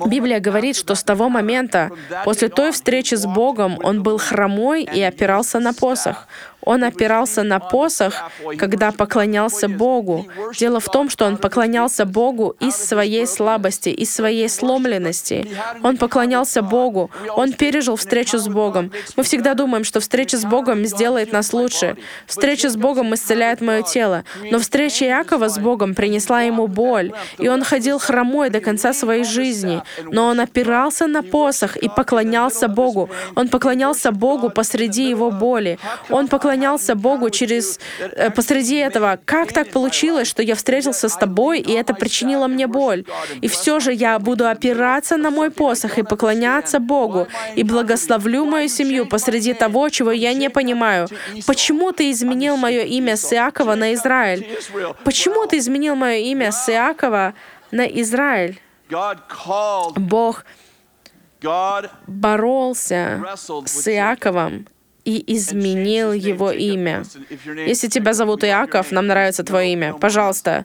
Библия 0.06 0.40
говорит, 0.40 0.76
что 0.76 0.94
с 0.94 1.02
того 1.02 1.28
момента, 1.28 1.90
после 2.24 2.48
той 2.48 2.72
встречи 2.72 3.14
с 3.14 3.25
Богом, 3.26 3.78
он 3.82 4.02
был 4.02 4.18
хромой 4.18 4.82
и 4.84 5.02
опирался 5.02 5.60
на 5.60 5.72
посох. 5.72 6.26
Он 6.66 6.82
опирался 6.82 7.44
на 7.44 7.60
посох, 7.60 8.14
когда 8.58 8.90
поклонялся 8.90 9.68
Богу. 9.68 10.26
Дело 10.58 10.80
в 10.80 10.88
том, 10.90 11.08
что 11.08 11.24
он 11.24 11.36
поклонялся 11.36 12.04
Богу 12.04 12.56
из 12.58 12.74
своей 12.74 13.26
слабости, 13.26 13.88
из 13.88 14.12
своей 14.12 14.48
сломленности. 14.48 15.48
Он 15.84 15.96
поклонялся 15.96 16.62
Богу. 16.62 17.10
Он 17.36 17.52
пережил 17.52 17.94
встречу 17.94 18.38
с 18.38 18.48
Богом. 18.48 18.90
Мы 19.14 19.22
всегда 19.22 19.54
думаем, 19.54 19.84
что 19.84 20.00
встреча 20.00 20.36
с 20.36 20.44
Богом 20.44 20.84
сделает 20.86 21.32
нас 21.32 21.52
лучше. 21.52 21.96
Встреча 22.26 22.68
с 22.68 22.76
Богом 22.76 23.14
исцеляет 23.14 23.60
мое 23.60 23.82
тело. 23.82 24.24
Но 24.50 24.58
встреча 24.58 25.04
Иакова 25.04 25.48
с 25.48 25.58
Богом 25.58 25.94
принесла 25.94 26.42
ему 26.42 26.66
боль, 26.66 27.12
и 27.38 27.46
он 27.46 27.62
ходил 27.62 28.00
хромой 28.00 28.50
до 28.50 28.60
конца 28.60 28.92
своей 28.92 29.22
жизни. 29.24 29.82
Но 30.02 30.26
он 30.26 30.40
опирался 30.40 31.06
на 31.06 31.22
посох 31.22 31.76
и 31.76 31.88
поклонялся 31.88 32.66
Богу. 32.66 33.08
Он 33.36 33.48
поклонялся 33.48 34.10
Богу 34.10 34.50
посреди 34.50 35.08
его 35.08 35.30
боли. 35.30 35.78
Он 36.10 36.26
поклонялся 36.26 36.55
Богу 36.94 37.30
через 37.30 37.78
э, 37.98 38.30
посреди 38.30 38.76
этого. 38.76 39.18
Как 39.24 39.52
так 39.52 39.70
получилось, 39.70 40.28
что 40.28 40.42
я 40.42 40.54
встретился 40.54 41.08
с 41.08 41.16
тобой, 41.16 41.60
и 41.60 41.72
это 41.72 41.94
причинило 41.94 42.46
мне 42.46 42.66
боль? 42.66 43.04
И 43.42 43.48
все 43.48 43.80
же 43.80 43.92
я 43.92 44.18
буду 44.18 44.48
опираться 44.48 45.16
на 45.16 45.30
мой 45.30 45.50
посох 45.50 45.98
и 45.98 46.02
поклоняться 46.02 46.78
Богу, 46.78 47.26
и 47.56 47.62
благословлю 47.62 48.44
мою 48.44 48.68
семью 48.68 49.06
посреди 49.06 49.54
того, 49.54 49.88
чего 49.88 50.12
я 50.12 50.34
не 50.34 50.50
понимаю. 50.50 51.08
Почему 51.46 51.92
ты 51.92 52.10
изменил 52.10 52.56
мое 52.56 52.82
имя 52.82 53.16
с 53.16 53.32
Иакова 53.32 53.74
на 53.74 53.94
Израиль? 53.94 54.46
Почему 55.04 55.46
ты 55.46 55.58
изменил 55.58 55.94
мое 55.94 56.16
имя 56.16 56.52
с 56.52 56.68
Иакова 56.68 57.34
на 57.70 57.86
Израиль? 57.86 58.60
Бог 59.96 60.44
боролся 62.06 63.24
с 63.66 63.88
Иаковом 63.88 64.66
и 65.06 65.36
изменил 65.36 66.12
его 66.12 66.50
имя. 66.50 67.04
Если 67.66 67.86
тебя 67.86 68.12
зовут 68.12 68.42
Иаков, 68.44 68.90
нам 68.90 69.06
нравится 69.06 69.44
твое 69.44 69.72
имя. 69.72 69.94
Пожалуйста, 69.94 70.64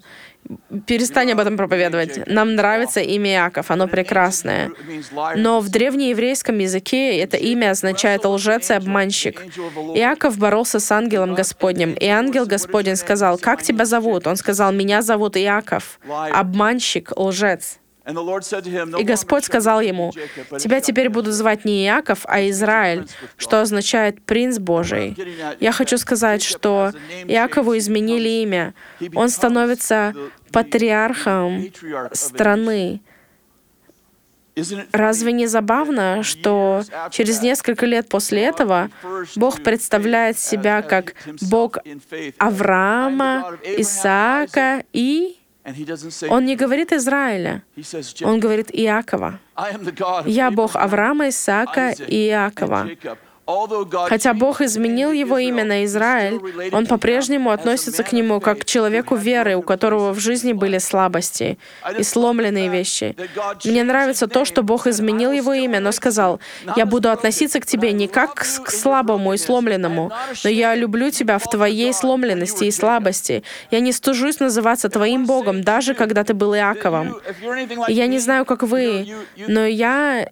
перестань 0.88 1.32
об 1.32 1.40
этом 1.40 1.58
проповедовать. 1.58 2.26
Нам 2.26 2.56
нравится 2.56 3.02
имя 3.02 3.34
Иаков, 3.34 3.70
оно 3.70 3.88
прекрасное. 3.88 4.72
Но 5.36 5.60
в 5.60 5.70
древнееврейском 5.70 6.58
языке 6.58 7.20
это 7.20 7.38
имя 7.38 7.70
означает 7.70 8.26
лжец 8.26 8.72
и 8.72 8.74
обманщик. 8.74 9.44
Иаков 9.94 10.40
боролся 10.40 10.80
с 10.80 10.92
ангелом 10.92 11.36
Господним, 11.36 11.94
и 11.94 12.08
ангел 12.08 12.48
Господень 12.48 12.96
сказал, 12.96 13.38
«Как 13.38 13.62
тебя 13.62 13.86
зовут?» 13.86 14.26
Он 14.26 14.38
сказал, 14.38 14.72
«Меня 14.72 15.04
зовут 15.04 15.38
Иаков, 15.38 16.00
обманщик, 16.34 17.12
лжец». 17.16 17.81
И 18.08 19.04
Господь 19.04 19.46
сказал 19.46 19.80
ему, 19.82 20.12
«Тебя 20.60 20.82
теперь 20.82 21.10
будут 21.10 21.34
звать 21.34 21.66
не 21.66 21.86
Иаков, 21.86 22.22
а 22.26 22.42
Израиль, 22.50 23.08
что 23.38 23.62
означает 23.62 24.22
«принц 24.24 24.58
Божий». 24.58 25.16
Я 25.60 25.72
хочу 25.72 25.98
сказать, 25.98 26.42
что 26.42 26.92
Иакову 27.26 27.78
изменили 27.78 28.30
имя. 28.42 28.74
Он 29.14 29.30
становится 29.30 30.16
патриархом 30.52 31.72
страны. 32.12 33.02
Разве 34.92 35.32
не 35.32 35.48
забавно, 35.48 36.24
что 36.24 36.84
через 37.12 37.42
несколько 37.42 37.86
лет 37.86 38.10
после 38.10 38.44
этого 38.44 38.90
Бог 39.36 39.62
представляет 39.62 40.38
себя 40.38 40.82
как 40.82 41.14
Бог 41.50 41.78
Авраама, 42.38 43.58
Исаака 43.64 44.84
и 44.92 45.38
он 46.30 46.46
не 46.46 46.56
говорит 46.56 46.92
Израиля, 46.92 47.64
он 48.24 48.40
говорит 48.40 48.70
Иакова. 48.72 49.40
«Я 50.26 50.52
Бог 50.52 50.76
Авраама, 50.76 51.30
Исаака 51.30 51.92
и 51.92 52.28
Иакова». 52.28 52.88
Хотя 54.08 54.34
Бог 54.34 54.62
изменил 54.62 55.12
его 55.12 55.38
имя 55.38 55.64
на 55.64 55.86
Израиль, 55.86 56.40
он 56.72 56.86
по-прежнему 56.86 57.50
относится 57.50 58.04
к 58.04 58.12
нему 58.12 58.40
как 58.40 58.60
к 58.60 58.66
человеку 58.66 59.16
веры, 59.16 59.56
у 59.56 59.62
которого 59.62 60.14
в 60.14 60.20
жизни 60.20 60.54
были 60.54 60.78
слабости 60.78 61.58
и 61.98 62.04
сломленные 62.04 62.70
вещи. 62.70 63.16
Мне 63.66 63.84
нравится 63.84 64.28
то, 64.28 64.46
что 64.46 64.64
Бог 64.64 64.88
изменил 64.88 65.32
его 65.32 65.54
имя, 65.54 65.80
но 65.80 65.92
сказал, 65.92 66.40
«Я 66.76 66.86
буду 66.86 67.10
относиться 67.10 67.60
к 67.60 67.66
тебе 67.66 67.92
не 67.94 68.08
как 68.08 68.36
к 68.36 68.72
слабому 68.72 69.34
и 69.34 69.38
сломленному, 69.38 70.12
но 70.44 70.50
я 70.50 70.76
люблю 70.76 71.10
тебя 71.10 71.38
в 71.40 71.50
твоей 71.50 71.94
сломленности 71.94 72.66
и 72.66 72.72
слабости. 72.72 73.44
Я 73.72 73.80
не 73.80 73.92
стужусь 73.92 74.40
называться 74.40 74.90
твоим 74.90 75.26
Богом, 75.26 75.64
даже 75.64 75.94
когда 75.94 76.24
ты 76.24 76.34
был 76.34 76.56
Иаковом. 76.56 77.18
Я 77.88 78.08
не 78.08 78.20
знаю, 78.20 78.46
как 78.46 78.64
вы, 78.64 79.16
но 79.36 79.66
я 79.66 80.28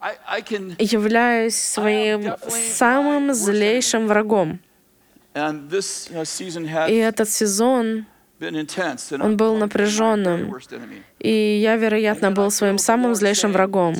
являюсь 0.78 1.56
своим 1.56 2.34
самым 2.50 2.98
самым 2.99 3.33
злейшим 3.33 4.07
врагом. 4.07 4.59
И 5.35 6.95
этот 6.95 7.29
сезон 7.29 8.05
он 9.19 9.35
был 9.35 9.57
напряженным, 9.57 10.55
и 11.19 11.59
я, 11.62 11.75
вероятно, 11.75 12.31
был 12.31 12.51
своим 12.51 12.77
самым 12.77 13.13
злейшим 13.15 13.51
врагом. 13.51 13.95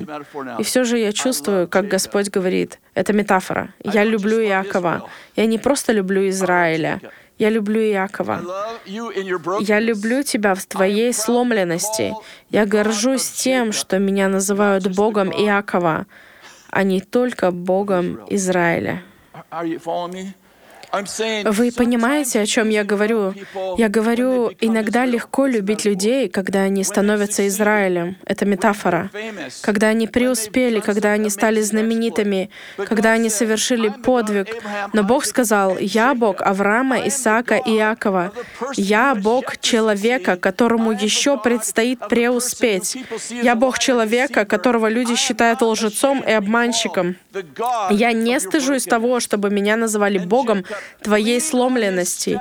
И 0.60 0.64
все 0.64 0.84
же 0.86 0.98
я 0.98 1.12
чувствую, 1.12 1.68
как 1.68 1.88
Господь 1.88 2.30
говорит, 2.30 2.80
это 2.94 3.12
метафора. 3.12 3.74
Я 3.84 4.06
люблю 4.06 4.42
Иакова. 4.42 5.10
Я 5.36 5.46
не 5.46 5.58
просто 5.60 5.92
люблю 5.92 6.28
Израиля, 6.30 7.02
я 7.38 7.50
люблю 7.50 7.82
Иакова. 7.82 8.42
Я 9.60 9.80
люблю 9.82 10.24
тебя 10.24 10.56
в 10.56 10.66
твоей 10.66 11.14
сломленности. 11.14 12.14
Я 12.50 12.66
горжусь 12.66 13.30
тем, 13.30 13.74
что 13.74 14.00
меня 14.00 14.30
называют 14.30 14.88
Богом 14.96 15.30
Иакова, 15.32 16.06
а 16.72 16.84
не 16.84 17.02
только 17.02 17.52
Богом 17.52 18.20
Израиля. 18.30 19.04
Вы 20.92 21.72
понимаете, 21.72 22.42
о 22.42 22.46
чем 22.46 22.70
я 22.70 22.84
говорю? 22.84 23.34
Я 23.78 23.90
говорю, 23.90 24.52
иногда 24.60 25.06
легко 25.06 25.46
любить 25.46 25.86
людей, 25.86 26.30
когда 26.30 26.62
они 26.62 26.84
становятся 26.84 27.48
Израилем. 27.48 28.18
Это 28.26 28.46
метафора. 28.46 29.12
Когда 29.62 29.88
они 29.88 30.08
преуспели, 30.08 30.80
когда 30.80 31.12
они 31.12 31.30
стали 31.30 31.62
знаменитыми, 31.62 32.50
когда 32.78 33.12
они 33.12 33.30
совершили 33.30 33.90
подвиг. 33.90 34.48
Но 34.94 35.04
Бог 35.04 35.26
сказал, 35.26 35.78
«Я 35.78 36.16
Бог 36.16 36.42
Авраама, 36.42 37.08
Исаака 37.08 37.56
и 37.58 37.78
Иакова. 37.78 38.32
Я 38.76 39.16
Бог 39.16 39.58
человека, 39.60 40.38
которому 40.38 40.92
еще 40.92 41.38
предстоит 41.38 42.00
преуспеть. 42.10 42.98
Я 43.30 43.56
Бог 43.56 43.80
человека, 43.80 44.46
которого 44.46 44.88
люди 44.88 45.16
считают 45.16 45.62
лжецом 45.62 46.22
и 46.22 46.32
обманщиком. 46.32 47.16
Я 47.92 48.12
не 48.12 48.40
стыжусь 48.40 48.86
того, 48.86 49.20
чтобы 49.20 49.50
меня 49.50 49.76
называли 49.76 50.18
Богом, 50.18 50.66
твоей 51.02 51.40
сломленности. 51.42 52.40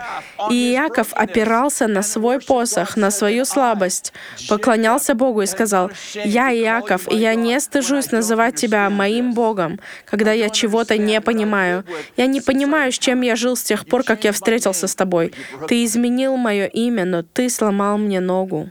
И 0.51 0.73
Иаков 0.73 1.09
опирался 1.13 1.87
на 1.87 2.03
свой 2.03 2.41
посох, 2.41 2.97
на 2.97 3.11
свою 3.11 3.45
слабость, 3.45 4.13
поклонялся 4.49 5.15
Богу 5.15 5.43
и 5.43 5.47
сказал, 5.47 5.91
«Я 6.15 6.53
Иаков, 6.55 7.11
и 7.11 7.17
я 7.17 7.35
не 7.35 7.61
стыжусь 7.61 8.11
называть 8.11 8.57
тебя 8.57 8.91
моим 8.91 9.35
Богом, 9.35 9.81
когда 10.05 10.33
я 10.33 10.51
чего-то 10.51 10.99
не 10.99 11.21
понимаю. 11.21 11.85
Я 12.17 12.27
не 12.27 12.41
понимаю, 12.41 12.93
с 12.93 12.99
чем 12.99 13.21
я 13.23 13.37
жил 13.37 13.57
с 13.57 13.63
тех 13.63 13.87
пор, 13.87 14.03
как 14.03 14.25
я 14.25 14.33
встретился 14.33 14.87
с 14.87 14.95
тобой. 14.95 15.33
Ты 15.69 15.85
изменил 15.85 16.37
мое 16.37 16.67
имя, 16.67 17.05
но 17.05 17.23
ты 17.23 17.51
сломал 17.51 17.99
мне 17.99 18.21
ногу». 18.21 18.71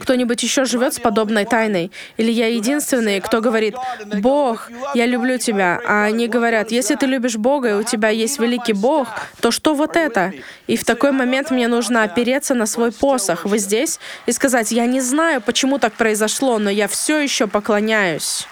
Кто-нибудь 0.00 0.42
еще 0.42 0.64
живет 0.64 0.94
с 0.94 0.98
подобной 0.98 1.44
тайной? 1.44 1.92
Или 2.16 2.32
я 2.32 2.48
единственный, 2.48 3.20
кто 3.20 3.40
говорит, 3.40 3.76
«Бог, 4.20 4.70
я 4.94 5.06
люблю 5.06 5.38
тебя», 5.38 5.80
а 5.86 6.04
они 6.04 6.26
говорят, 6.26 6.72
«Если 6.72 6.96
ты 6.96 7.06
любишь 7.06 7.36
Бога, 7.36 7.70
и 7.70 7.72
у 7.74 7.82
тебя 7.84 8.08
есть 8.08 8.40
великий 8.40 8.72
Бог, 8.72 9.08
то 9.40 9.50
что 9.50 9.74
вот 9.74 9.96
это?» 9.96 10.32
И 10.66 10.76
в 10.76 10.84
такой 10.84 11.12
момент 11.12 11.50
мне 11.50 11.68
нужно 11.68 12.02
опереться 12.02 12.54
на 12.54 12.66
свой 12.66 12.90
посох. 12.90 13.44
Вы 13.44 13.58
здесь? 13.58 14.00
И 14.26 14.32
сказать, 14.32 14.72
«Я 14.72 14.86
не 14.86 15.00
знаю, 15.00 15.40
почему 15.40 15.78
так 15.78 15.92
произошло, 15.92 16.58
но 16.58 16.70
я 16.70 16.88
все 16.88 17.18
еще 17.18 17.46
поклоняюсь». 17.46 18.46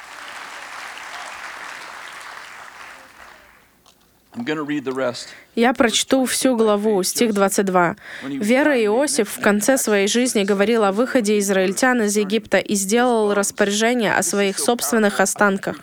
Я 5.59 5.73
прочту 5.75 6.25
всю 6.25 6.57
главу, 6.57 7.03
стих 7.03 7.35
22. 7.35 7.97
«Вера 8.23 8.81
Иосиф 8.85 9.29
в 9.29 9.41
конце 9.41 9.77
своей 9.77 10.07
жизни 10.07 10.45
говорил 10.45 10.85
о 10.85 10.93
выходе 10.93 11.37
израильтян 11.41 12.01
из 12.03 12.17
Египта 12.17 12.59
и 12.59 12.77
сделал 12.77 13.35
распоряжение 13.35 14.15
о 14.15 14.23
своих 14.23 14.57
собственных 14.57 15.19
останках». 15.19 15.77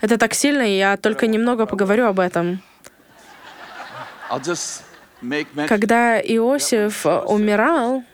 Это 0.00 0.18
так 0.18 0.34
сильно, 0.34 0.62
и 0.62 0.78
я 0.78 0.96
только 0.96 1.26
немного 1.26 1.66
поговорю 1.66 2.06
об 2.06 2.20
этом. 2.20 2.62
Когда 5.66 6.20
Иосиф 6.20 7.04
умирал, 7.04 8.04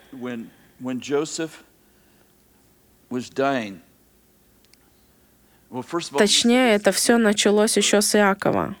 Точнее, 6.17 6.73
это 6.73 6.91
все 6.91 7.17
началось 7.17 7.77
еще 7.77 8.01
с 8.01 8.15
Иакова. 8.15 8.75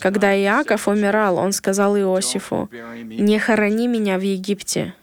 Когда 0.00 0.36
Иаков 0.36 0.86
умирал, 0.88 1.38
он 1.38 1.52
сказал 1.52 1.96
Иосифу, 1.96 2.68
«Не 3.04 3.38
хорони 3.38 3.88
меня 3.88 4.18
в 4.18 4.22
Египте». 4.22 4.94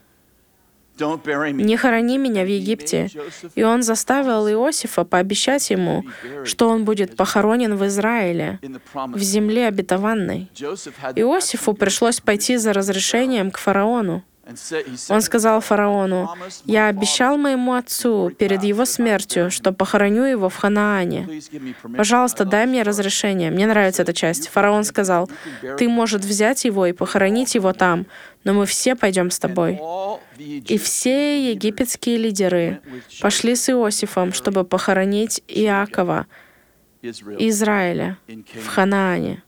Не 1.00 1.78
хорони 1.78 2.18
меня 2.18 2.44
в 2.44 2.48
Египте. 2.48 3.10
И 3.56 3.64
он 3.64 3.82
заставил 3.82 4.48
Иосифа 4.48 5.04
пообещать 5.04 5.70
ему, 5.72 6.06
что 6.44 6.70
он 6.70 6.86
будет 6.86 7.16
похоронен 7.16 7.76
в 7.76 7.86
Израиле, 7.88 8.60
в 8.94 9.20
земле 9.20 9.68
обетованной. 9.68 10.52
Иосифу 11.16 11.74
пришлось 11.74 12.20
пойти 12.20 12.58
за 12.58 12.74
разрешением 12.74 13.52
к 13.52 13.58
фараону. 13.58 14.24
Он 15.10 15.22
сказал 15.22 15.62
фараону, 15.62 16.30
«Я 16.66 16.88
обещал 16.88 17.38
моему 17.38 17.74
отцу 17.74 18.32
перед 18.38 18.64
его 18.64 18.86
смертью, 18.86 19.52
что 19.52 19.72
похороню 19.72 20.24
его 20.24 20.50
в 20.50 20.56
Ханаане. 20.56 21.42
Пожалуйста, 21.98 22.46
дай 22.46 22.66
мне 22.66 22.84
разрешение. 22.84 23.52
Мне 23.52 23.68
нравится 23.68 24.02
эта 24.02 24.14
часть. 24.14 24.48
Фараон 24.50 24.84
сказал, 24.84 25.30
«Ты, 25.78 25.90
может, 25.90 26.26
взять 26.26 26.66
его 26.66 26.86
и 26.86 26.94
похоронить 26.94 27.56
его 27.56 27.74
там, 27.74 28.06
но 28.44 28.54
мы 28.54 28.66
все 28.66 28.96
пойдем 28.96 29.32
с 29.32 29.40
тобой». 29.40 29.80
И 30.38 30.78
все 30.78 31.52
египетские 31.52 32.18
лидеры 32.18 32.82
пошли 33.22 33.56
с 33.56 33.70
Иосифом, 33.70 34.34
чтобы 34.34 34.64
похоронить 34.64 35.44
Иакова, 35.48 36.26
Израиля, 37.02 38.18
в. 38.28 38.68
Ханаане. 38.68 39.44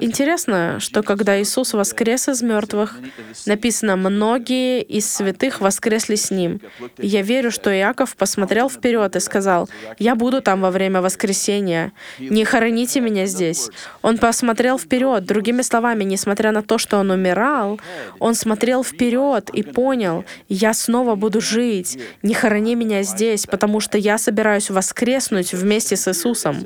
Интересно, 0.00 0.78
что 0.78 1.02
когда 1.02 1.40
Иисус 1.40 1.72
воскрес 1.72 2.28
из 2.28 2.42
мертвых, 2.42 2.98
написано, 3.44 3.96
многие 3.96 4.82
из 4.82 5.12
святых 5.12 5.60
воскресли 5.60 6.14
с 6.14 6.30
Ним. 6.30 6.60
И 6.98 7.08
я 7.08 7.22
верю, 7.22 7.50
что 7.50 7.76
Иаков 7.76 8.14
посмотрел 8.14 8.70
вперед 8.70 9.16
и 9.16 9.20
сказал, 9.20 9.68
«Я 9.98 10.14
буду 10.14 10.42
там 10.42 10.60
во 10.60 10.70
время 10.70 11.02
воскресения. 11.02 11.92
Не 12.20 12.44
хороните 12.44 13.00
меня 13.00 13.26
здесь». 13.26 13.70
Он 14.02 14.16
посмотрел 14.18 14.78
вперед. 14.78 15.24
Другими 15.24 15.62
словами, 15.62 16.04
несмотря 16.04 16.52
на 16.52 16.62
то, 16.62 16.78
что 16.78 16.98
он 16.98 17.10
умирал, 17.10 17.80
он 18.20 18.36
смотрел 18.36 18.84
вперед 18.84 19.50
и 19.50 19.64
понял, 19.64 20.24
«Я 20.48 20.72
снова 20.72 21.16
буду 21.16 21.40
жить. 21.40 21.98
Не 22.22 22.34
хорони 22.34 22.76
меня 22.76 23.02
здесь, 23.02 23.46
потому 23.46 23.80
что 23.80 23.98
я 23.98 24.18
собираюсь 24.18 24.70
воскреснуть 24.70 25.52
вместе 25.52 25.96
с 25.96 26.06
Иисусом». 26.06 26.64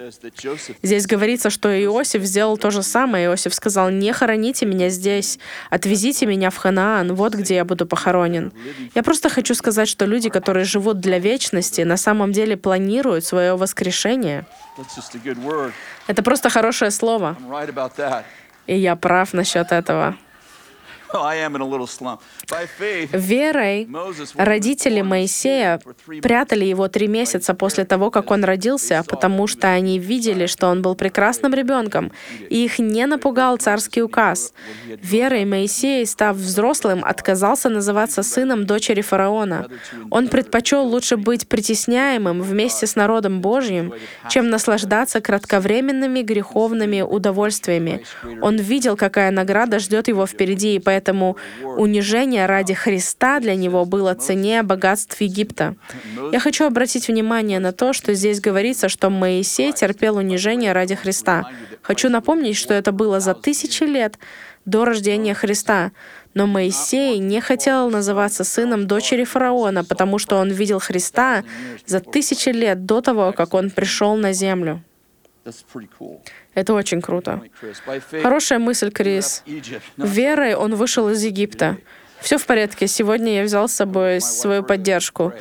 Здесь 0.83 1.07
говорится, 1.07 1.49
что 1.49 1.71
Иосиф 1.83 2.23
сделал 2.23 2.59
то 2.59 2.66
же 2.71 2.83
самое. 2.83 3.27
Иосиф 3.27 3.55
сказал, 3.55 3.91
не 3.91 4.13
хороните 4.13 4.67
меня 4.67 4.89
здесь, 4.89 5.39
отвезите 5.71 6.27
меня 6.27 6.51
в 6.51 6.57
Ханаан, 6.57 7.15
вот 7.15 7.35
где 7.35 7.57
я 7.57 7.65
буду 7.65 7.87
похоронен. 7.87 8.53
Я 8.95 9.03
просто 9.03 9.29
хочу 9.29 9.55
сказать, 9.55 9.89
что 9.89 10.05
люди, 10.05 10.29
которые 10.29 10.65
живут 10.65 11.01
для 11.01 11.19
вечности, 11.19 11.83
на 11.83 11.97
самом 11.97 12.33
деле 12.33 12.57
планируют 12.57 13.25
свое 13.25 13.57
воскрешение. 13.57 14.47
Это 16.07 16.23
просто 16.23 16.51
хорошее 16.51 16.91
слово. 16.91 17.37
И 18.67 18.77
я 18.77 18.97
прав 18.97 19.33
насчет 19.33 19.73
этого. 19.73 20.17
Верой 23.13 23.89
родители 24.37 25.01
Моисея 25.01 25.81
прятали 26.23 26.65
его 26.65 26.89
три 26.89 27.09
месяца 27.09 27.55
после 27.55 27.85
того, 27.85 28.11
как 28.11 28.31
он 28.31 28.45
родился, 28.45 29.05
потому 29.09 29.47
что 29.47 29.69
они 29.69 29.99
видели, 29.99 30.47
что 30.47 30.69
он 30.69 30.83
был 30.83 30.95
прекрасным 30.95 31.55
ребенком, 31.55 32.13
и 32.51 32.65
их 32.65 32.79
не 32.79 33.07
напугал 33.07 33.57
царский 33.57 34.03
указ. 34.03 34.53
Верой 34.87 35.45
Моисей, 35.45 36.07
став 36.07 36.37
взрослым, 36.37 37.05
отказался 37.05 37.69
называться 37.69 38.23
сыном 38.23 38.67
дочери 38.67 39.01
фараона. 39.01 39.69
Он 40.11 40.29
предпочел 40.29 40.87
лучше 40.87 41.17
быть 41.17 41.49
притесняемым 41.49 42.43
вместе 42.43 42.87
с 42.87 42.97
народом 42.97 43.41
Божьим, 43.41 43.93
чем 44.29 44.51
наслаждаться 44.51 45.21
кратковременными 45.21 46.23
греховными 46.23 47.03
удовольствиями. 47.03 48.05
Он 48.43 48.57
видел, 48.57 48.97
какая 48.97 49.31
награда 49.31 49.79
ждет 49.79 50.09
его 50.09 50.27
впереди, 50.27 50.77
и 50.77 50.79
поэтому 50.79 51.06
унижение 51.13 52.47
ради 52.47 52.75
Христа 52.75 53.41
для 53.41 53.55
него 53.55 53.85
было 53.85 54.15
ценнее 54.15 54.63
богатств 54.63 55.21
Египта. 55.21 55.77
Я 56.33 56.41
хочу 56.41 56.67
обратить 56.67 57.09
внимание 57.09 57.59
на 57.59 57.73
то, 57.73 57.93
что 57.93 58.15
здесь 58.15 58.41
говорится, 58.41 58.89
что 58.89 59.11
Моисей 59.11 59.73
терпел 59.73 60.17
унижение 60.17 60.73
ради 60.73 60.95
Христа. 60.95 61.51
Хочу 61.83 62.09
напомнить, 62.09 62.57
что 62.57 62.75
это 62.75 62.93
было 62.93 63.21
за 63.21 63.35
тысячи 63.35 63.85
лет 63.85 64.19
до 64.65 64.85
рождения 64.85 65.35
Христа. 65.35 65.93
Но 66.35 66.47
Моисей 66.47 67.19
не 67.19 67.41
хотел 67.41 67.91
называться 67.91 68.45
сыном 68.45 68.87
дочери 68.87 69.25
фараона, 69.25 69.85
потому 69.85 70.19
что 70.19 70.37
он 70.37 70.51
видел 70.51 70.81
Христа 70.81 71.45
за 71.87 72.01
тысячи 72.01 72.51
лет 72.51 72.85
до 72.85 73.01
того, 73.01 73.33
как 73.33 73.55
он 73.55 73.71
пришел 73.71 74.17
на 74.17 74.33
землю. 74.33 74.83
Это 76.57 76.73
очень 76.73 77.03
круто. 77.03 77.43
Хорошая 78.23 78.59
мысль, 78.59 78.91
Крис. 78.91 79.45
Верой 79.97 80.55
он 80.55 80.75
вышел 80.75 81.11
из 81.11 81.23
Египта. 81.23 81.77
Все 82.21 82.39
в 82.39 82.47
порядке. 82.47 82.87
Сегодня 82.87 83.37
я 83.37 83.43
взял 83.45 83.69
с 83.69 83.75
собой 83.75 84.23
свою 84.23 84.63
поддержку. 84.63 85.35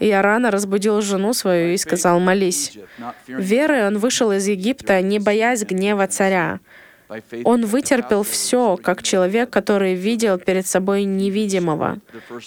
я 0.00 0.20
рано 0.20 0.50
разбудил 0.50 1.00
жену 1.00 1.32
свою 1.32 1.74
и 1.74 1.76
сказал, 1.76 2.18
молись. 2.18 2.76
Верой 3.28 3.86
он 3.86 3.98
вышел 3.98 4.32
из 4.32 4.48
Египта, 4.48 5.00
не 5.00 5.20
боясь 5.20 5.62
гнева 5.62 6.08
царя. 6.08 6.58
Он 7.44 7.64
вытерпел 7.64 8.22
все, 8.22 8.76
как 8.76 9.02
человек, 9.02 9.48
который 9.48 9.94
видел 9.94 10.38
перед 10.38 10.66
собой 10.66 11.04
невидимого. 11.04 11.98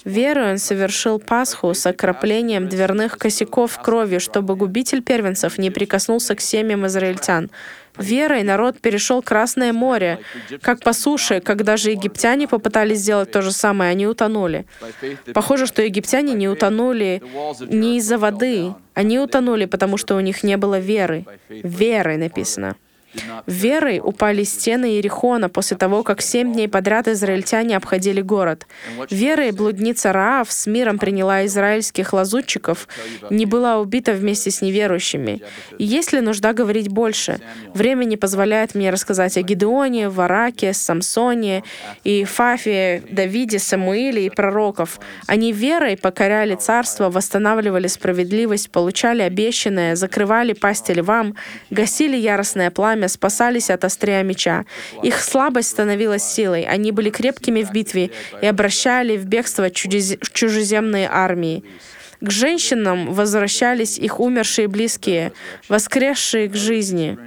Верой 0.05 0.51
он 0.51 0.57
совершил 0.59 1.19
Пасху 1.19 1.73
с 1.73 1.85
окроплением 1.85 2.69
дверных 2.69 3.17
косяков 3.17 3.81
крови, 3.81 4.19
чтобы 4.19 4.55
губитель 4.55 5.01
первенцев 5.01 5.57
не 5.57 5.71
прикоснулся 5.71 6.35
к 6.35 6.41
семьям 6.41 6.85
израильтян. 6.85 7.49
Верой 7.97 8.43
народ 8.43 8.79
перешел 8.79 9.21
Красное 9.21 9.73
море, 9.73 10.19
как 10.61 10.81
по 10.81 10.93
суше, 10.93 11.39
когда 11.41 11.77
же 11.77 11.91
египтяне 11.91 12.47
попытались 12.47 12.99
сделать 12.99 13.31
то 13.31 13.41
же 13.41 13.51
самое, 13.51 13.91
они 13.91 14.07
утонули. 14.07 14.65
Похоже, 15.33 15.67
что 15.67 15.81
египтяне 15.81 16.33
не 16.33 16.47
утонули 16.47 17.21
не 17.67 17.97
из-за 17.97 18.17
воды, 18.17 18.73
они 18.93 19.19
утонули, 19.19 19.65
потому 19.65 19.97
что 19.97 20.15
у 20.15 20.19
них 20.19 20.43
не 20.43 20.57
было 20.57 20.79
веры. 20.79 21.25
Верой 21.49 22.17
написано. 22.17 22.75
Верой 23.45 23.99
упали 24.03 24.43
стены 24.43 24.91
Иерихона 24.91 25.49
после 25.49 25.77
того, 25.77 26.03
как 26.03 26.21
семь 26.21 26.53
дней 26.53 26.67
подряд 26.67 27.07
израильтяне 27.07 27.77
обходили 27.77 28.21
город. 28.21 28.67
Верой 29.09 29.51
блудница 29.51 30.13
Раав 30.13 30.51
с 30.51 30.67
миром 30.67 30.97
приняла 30.97 31.45
израильских 31.45 32.13
лазутчиков, 32.13 32.87
не 33.29 33.45
была 33.45 33.79
убита 33.79 34.13
вместе 34.13 34.51
с 34.51 34.61
неверующими. 34.61 35.41
И 35.77 35.83
есть 35.83 36.13
ли 36.13 36.21
нужда 36.21 36.53
говорить 36.53 36.89
больше? 36.89 37.39
Время 37.73 38.05
не 38.05 38.17
позволяет 38.17 38.75
мне 38.75 38.89
рассказать 38.89 39.37
о 39.37 39.41
Гедеоне, 39.41 40.09
Вараке, 40.09 40.73
Самсоне, 40.73 41.63
и 42.03 42.23
Фафе, 42.23 43.03
Давиде, 43.09 43.59
Самуиле 43.59 44.25
и 44.25 44.29
пророков. 44.29 44.99
Они 45.27 45.51
верой 45.51 45.97
покоряли 45.97 46.55
царство, 46.55 47.09
восстанавливали 47.09 47.87
справедливость, 47.87 48.71
получали 48.71 49.21
обещанное, 49.21 49.95
закрывали 49.95 50.53
пасти 50.53 50.91
львам, 50.91 51.35
гасили 51.69 52.17
яростное 52.17 52.71
пламя, 52.71 53.00
спасались 53.07 53.69
от 53.69 53.83
острия 53.83 54.23
меча. 54.23 54.65
Их 55.03 55.21
слабость 55.21 55.69
становилась 55.69 56.23
силой. 56.23 56.63
Они 56.63 56.91
были 56.91 57.09
крепкими 57.09 57.63
в 57.63 57.71
битве 57.71 58.11
и 58.41 58.45
обращали 58.45 59.17
в 59.17 59.25
бегство 59.25 59.69
чужеземные 59.69 61.09
армии. 61.11 61.63
К 62.21 62.29
женщинам 62.29 63.13
возвращались 63.13 63.97
их 63.97 64.19
умершие 64.19 64.67
близкие, 64.67 65.33
воскресшие 65.67 66.49
к 66.49 66.55
жизни. 66.55 67.17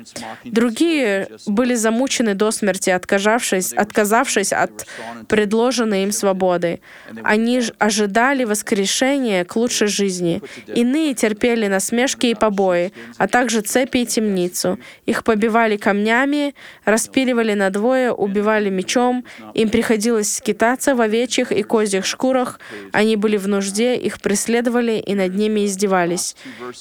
Другие 0.45 1.29
были 1.47 1.75
замучены 1.75 2.35
до 2.35 2.53
смерти, 2.53 2.91
отказавшись, 2.91 3.73
отказавшись 3.73 4.53
от 4.53 4.87
предложенной 5.27 6.05
им 6.05 6.13
свободы. 6.13 6.81
Они 7.25 7.61
ожидали 7.79 8.45
воскрешения 8.45 9.45
к 9.45 9.57
лучшей 9.57 9.89
жизни. 9.89 10.41
Иные 10.69 11.15
терпели 11.15 11.67
насмешки 11.67 12.27
и 12.27 12.35
побои, 12.37 12.93
а 13.19 13.27
также 13.27 13.63
цепи 13.63 13.99
и 13.99 14.07
темницу. 14.07 14.79
Их 15.07 15.25
побивали 15.25 15.77
камнями, 15.77 16.55
распиливали 16.85 17.55
надвое, 17.55 18.13
убивали 18.13 18.71
мечом. 18.71 19.25
Им 19.55 19.71
приходилось 19.71 20.37
скитаться 20.37 20.95
в 20.95 21.01
овечьих 21.01 21.51
и 21.51 21.65
козьих 21.65 22.07
шкурах. 22.07 22.61
Они 22.93 23.17
были 23.17 23.37
в 23.37 23.49
нужде, 23.49 23.97
их 23.97 24.21
преследовали 24.21 24.84
и 24.93 25.15
над 25.15 25.35
ними 25.35 25.67
издевались. 25.67 26.37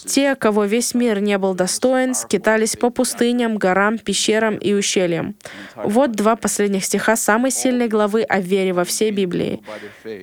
Те, 0.06 0.36
кого 0.36 0.66
весь 0.66 0.94
мир 0.94 1.20
не 1.20 1.38
был 1.38 1.54
достоин, 1.54 2.13
скитались 2.16 2.76
по 2.76 2.89
пустыням, 2.89 3.58
горам, 3.58 3.98
пещерам 3.98 4.58
и 4.58 4.74
ущельям. 4.74 5.36
Вот 5.76 6.12
два 6.12 6.36
последних 6.36 6.86
стиха 6.86 7.16
самой 7.16 7.52
сильной 7.52 7.88
главы 7.88 8.24
о 8.24 8.39
вере 8.39 8.74
во 8.74 8.84
всей 8.84 9.12
Библии. 9.12 9.62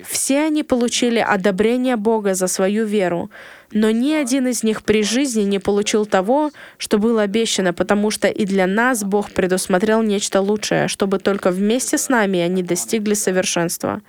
Все 0.07 0.41
они 0.45 0.63
получили 0.63 1.19
одобрение 1.19 1.95
Бога 1.95 2.33
за 2.33 2.47
свою 2.47 2.85
веру, 2.85 3.29
но 3.71 3.91
ни 3.91 4.13
один 4.13 4.47
из 4.47 4.63
них 4.63 4.83
при 4.83 5.03
жизни 5.03 5.43
не 5.43 5.59
получил 5.59 6.05
того, 6.05 6.51
что 6.77 6.97
было 6.97 7.23
обещано, 7.23 7.73
потому 7.73 8.11
что 8.11 8.27
и 8.27 8.45
для 8.45 8.67
нас 8.67 9.03
Бог 9.03 9.31
предусмотрел 9.31 10.01
нечто 10.01 10.41
лучшее, 10.41 10.87
чтобы 10.87 11.19
только 11.19 11.51
вместе 11.51 11.97
с 11.97 12.09
нами 12.09 12.39
они 12.39 12.63
достигли 12.63 13.13
совершенства. 13.13 14.01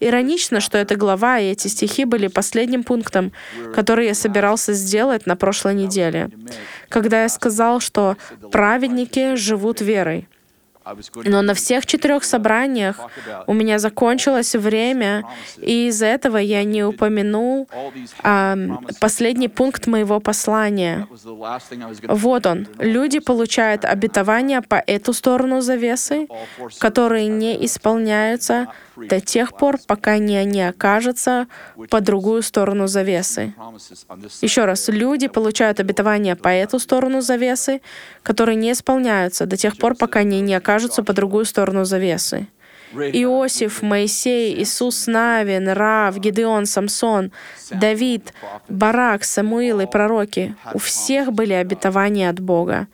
Иронично, 0.00 0.60
что 0.60 0.78
эта 0.78 0.96
глава 0.96 1.38
и 1.38 1.50
эти 1.50 1.68
стихи 1.68 2.04
были 2.04 2.26
последним 2.26 2.84
пунктом, 2.84 3.32
который 3.74 4.06
я 4.06 4.14
собирался 4.14 4.72
сделать 4.72 5.26
на 5.26 5.36
прошлой 5.36 5.74
неделе, 5.74 6.30
когда 6.88 7.22
я 7.22 7.28
сказал, 7.28 7.80
что 7.80 8.16
праведники 8.50 9.36
живут 9.36 9.80
верой. 9.80 10.26
Но 11.24 11.42
на 11.42 11.54
всех 11.54 11.86
четырех 11.86 12.24
собраниях 12.24 12.96
у 13.46 13.52
меня 13.52 13.78
закончилось 13.78 14.54
время, 14.54 15.24
и 15.58 15.88
из-за 15.88 16.06
этого 16.06 16.38
я 16.38 16.64
не 16.64 16.82
упомянул 16.82 17.68
а, 18.22 18.56
последний 18.98 19.48
пункт 19.48 19.86
моего 19.86 20.20
послания. 20.20 21.06
Вот 22.08 22.46
он. 22.46 22.66
Люди 22.78 23.18
получают 23.18 23.84
обетования 23.84 24.62
по 24.62 24.82
эту 24.86 25.12
сторону 25.12 25.60
завесы, 25.60 26.28
которые 26.78 27.26
не 27.28 27.64
исполняются 27.64 28.68
до 29.08 29.20
тех 29.20 29.56
пор, 29.56 29.78
пока 29.86 30.18
не 30.18 30.36
они 30.36 30.62
окажутся 30.62 31.46
по 31.88 32.00
другую 32.00 32.42
сторону 32.42 32.86
завесы. 32.86 33.54
Еще 34.40 34.64
раз, 34.64 34.88
люди 34.88 35.28
получают 35.28 35.80
обетования 35.80 36.36
по 36.36 36.48
эту 36.48 36.78
сторону 36.78 37.20
завесы, 37.20 37.80
которые 38.22 38.56
не 38.56 38.72
исполняются 38.72 39.46
до 39.46 39.56
тех 39.56 39.76
пор, 39.76 39.94
пока 39.94 40.20
они 40.20 40.40
не 40.40 40.54
окажутся 40.54 41.02
по 41.02 41.12
другую 41.12 41.44
сторону 41.44 41.84
завесы. 41.84 42.48
Иосиф, 42.92 43.82
Моисей, 43.82 44.60
Иисус 44.60 45.06
Навин, 45.06 45.68
Рав, 45.68 46.18
Гедеон, 46.18 46.66
Самсон, 46.66 47.32
Давид, 47.70 48.32
Барак, 48.68 49.24
Самуил 49.24 49.80
и 49.80 49.86
пророки. 49.86 50.54
У 50.74 50.78
всех 50.78 51.32
были 51.32 51.52
обетования 51.52 52.30
от 52.30 52.40
Бога. 52.40 52.88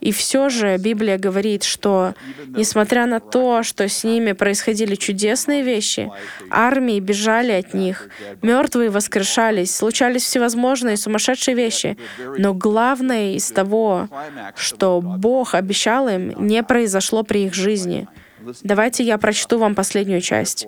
И 0.00 0.12
все 0.12 0.48
же 0.48 0.76
Библия 0.78 1.18
говорит, 1.18 1.64
что 1.64 2.14
несмотря 2.48 3.06
на 3.06 3.20
то, 3.20 3.62
что 3.62 3.88
с 3.88 4.04
ними 4.04 4.32
происходили 4.32 4.94
чудесные 4.94 5.62
вещи, 5.62 6.10
армии 6.50 7.00
бежали 7.00 7.52
от 7.52 7.74
них, 7.74 8.08
мертвые 8.42 8.90
воскрешались, 8.90 9.74
случались 9.74 10.24
всевозможные 10.24 10.96
сумасшедшие 10.96 11.54
вещи, 11.54 11.96
но 12.38 12.54
главное 12.54 13.34
из 13.34 13.50
того, 13.50 14.08
что 14.54 15.00
Бог 15.02 15.54
обещал 15.54 16.08
им, 16.08 16.32
не 16.46 16.62
произошло 16.62 17.22
при 17.22 17.44
их 17.44 17.54
жизни— 17.54 18.08
Давайте 18.62 19.04
я 19.04 19.18
прочту 19.18 19.58
вам 19.58 19.74
последнюю 19.74 20.20
часть. 20.20 20.66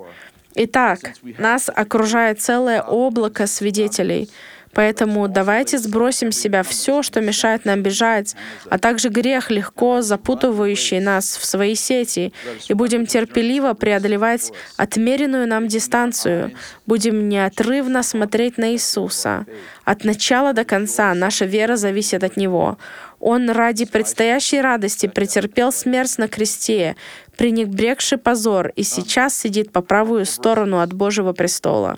Итак, 0.55 0.99
нас 1.39 1.71
окружает 1.73 2.41
целое 2.41 2.83
облако 2.83 3.47
свидетелей, 3.47 4.29
Поэтому 4.75 5.29
давайте 5.29 5.79
сбросим 5.79 6.31
с 6.31 6.39
себя 6.39 6.63
все, 6.63 7.03
что 7.03 7.21
мешает 7.21 7.65
нам 7.65 7.83
бежать, 7.83 8.37
а 8.71 8.79
также 8.79 9.09
грех, 9.09 9.51
легко 9.51 10.03
запутывающий 10.03 11.01
нас 11.01 11.37
в 11.37 11.45
свои 11.45 11.75
сети, 11.75 12.33
и 12.69 12.75
будем 12.75 13.07
терпеливо 13.07 13.75
преодолевать 13.75 14.53
отмеренную 14.77 15.49
нам 15.49 15.69
дистанцию, 15.69 16.53
будем 16.87 17.29
неотрывно 17.29 18.03
смотреть 18.03 18.59
на 18.59 18.73
Иисуса. 18.73 19.47
От 19.89 20.05
начала 20.05 20.53
до 20.53 20.67
конца 20.67 21.15
наша 21.15 21.47
вера 21.47 21.77
зависит 21.77 22.23
от 22.23 22.37
Него. 22.37 22.77
Он 23.21 23.49
ради 23.49 23.87
предстоящей 23.87 24.61
радости 24.61 25.07
претерпел 25.07 25.73
смерть 25.73 26.19
на 26.19 26.29
кресте, 26.29 26.95
пренебрегший 27.39 28.19
позор, 28.19 28.69
и 28.77 28.83
сейчас 28.83 29.35
сидит 29.35 29.73
по 29.73 29.81
правую 29.81 30.27
сторону 30.27 30.81
от 30.81 30.93
Божьего 30.93 31.33
престола. 31.33 31.97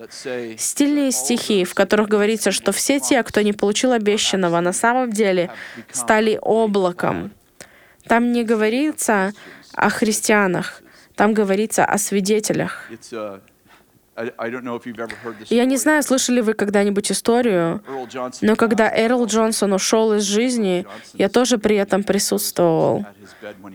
Стильные 0.56 1.10
стихи, 1.10 1.64
в 1.64 1.74
которых 1.74 2.06
говорится, 2.06 2.52
что 2.52 2.70
все 2.70 3.00
те, 3.00 3.24
кто 3.24 3.40
не 3.40 3.52
получил 3.52 3.90
обещанного, 3.90 4.60
на 4.60 4.72
самом 4.72 5.10
деле 5.10 5.50
стали 5.90 6.38
облаком. 6.40 7.32
Там 8.06 8.30
не 8.30 8.44
говорится 8.44 9.32
о 9.74 9.90
христианах, 9.90 10.80
там 11.16 11.34
говорится 11.34 11.84
о 11.84 11.98
свидетелях. 11.98 12.88
Я 15.48 15.64
не 15.64 15.76
знаю, 15.76 16.02
слышали 16.02 16.40
вы 16.40 16.54
когда-нибудь 16.54 17.10
историю, 17.12 17.82
но 18.40 18.56
когда 18.56 18.90
Эрл 18.94 19.26
Джонсон 19.26 19.72
ушел 19.72 20.12
из 20.14 20.22
жизни, 20.22 20.86
я 21.14 21.28
тоже 21.28 21.58
при 21.58 21.76
этом 21.76 22.02
присутствовал. 22.02 23.06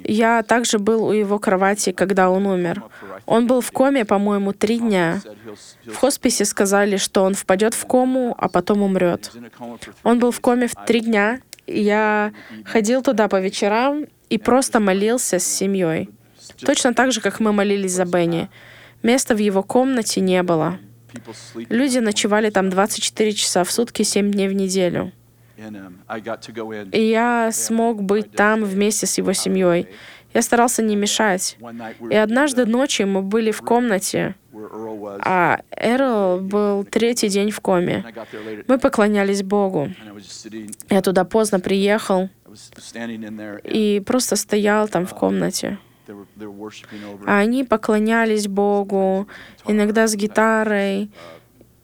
Я 0.04 0.44
также 0.44 0.80
был 0.80 1.06
у 1.06 1.12
его 1.12 1.40
кровати, 1.40 1.92
когда 1.92 2.30
он 2.30 2.46
умер. 2.46 2.84
Он 3.26 3.48
был 3.48 3.62
в 3.62 3.72
коме, 3.72 4.06
по-моему, 4.06 4.54
три 4.54 4.80
дня. 4.80 5.22
В 5.86 5.96
хосписе 5.96 6.46
сказали, 6.46 6.98
что 6.98 7.24
он 7.24 7.34
впадет 7.34 7.74
в 7.74 7.86
кому, 7.86 8.36
а 8.38 8.50
потом 8.50 8.82
умрет. 8.82 9.32
Он 10.04 10.20
был 10.20 10.32
в 10.32 10.40
коме 10.40 10.68
в 10.68 10.76
три 10.86 11.02
дня. 11.02 11.40
Я 11.68 12.32
ходил 12.66 13.02
туда 13.02 13.28
по 13.28 13.40
вечерам 13.40 14.06
и 14.30 14.38
просто 14.38 14.80
молился 14.80 15.40
с 15.40 15.46
семьей. 15.46 16.10
Точно 16.60 16.94
так 16.94 17.12
же, 17.12 17.22
как 17.22 17.40
мы 17.40 17.52
молились 17.52 17.94
за 17.94 18.06
Бенни. 18.06 18.50
Места 19.06 19.36
в 19.36 19.38
его 19.38 19.62
комнате 19.62 20.20
не 20.20 20.42
было. 20.42 20.80
Люди 21.70 22.00
ночевали 22.00 22.50
там 22.50 22.72
24 22.72 23.34
часа 23.34 23.64
в 23.64 23.72
сутки, 23.72 24.02
7 24.02 24.32
дней 24.32 24.48
в 24.48 24.54
неделю. 24.54 25.12
И 26.92 27.02
я 27.02 27.52
смог 27.52 28.02
быть 28.02 28.32
там 28.32 28.64
вместе 28.64 29.06
с 29.06 29.20
его 29.20 29.34
семьей. 29.34 29.88
Я 30.34 30.42
старался 30.42 30.82
не 30.82 30.96
мешать. 30.96 31.56
И 32.10 32.16
однажды 32.16 32.66
ночью 32.66 33.08
мы 33.08 33.22
были 33.22 33.52
в 33.52 33.62
комнате, 33.62 34.34
а 35.24 35.60
Эрл 35.70 36.40
был 36.40 36.84
третий 36.84 37.30
день 37.30 37.52
в 37.52 37.60
коме. 37.60 38.04
Мы 38.68 38.80
поклонялись 38.80 39.44
Богу. 39.44 39.92
Я 40.90 41.04
туда 41.04 41.26
поздно 41.26 41.60
приехал 41.60 42.30
и 43.64 44.02
просто 44.04 44.36
стоял 44.36 44.88
там 44.88 45.06
в 45.06 45.14
комнате. 45.14 45.78
А 47.28 47.40
они 47.40 47.64
поклонялись 47.64 48.48
Богу, 48.48 49.28
иногда 49.68 50.08
с 50.08 50.16
гитарой, 50.16 51.10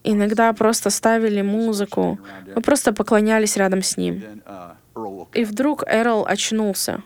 иногда 0.04 0.54
просто 0.54 0.90
ставили 0.90 1.42
музыку. 1.42 2.20
Мы 2.56 2.62
просто 2.62 2.94
поклонялись 2.94 3.58
рядом 3.58 3.82
с 3.82 3.98
ним. 3.98 4.24
Uh, 4.46 5.28
И 5.34 5.46
вдруг 5.46 5.84
Эрл 5.88 6.26
очнулся. 6.26 7.02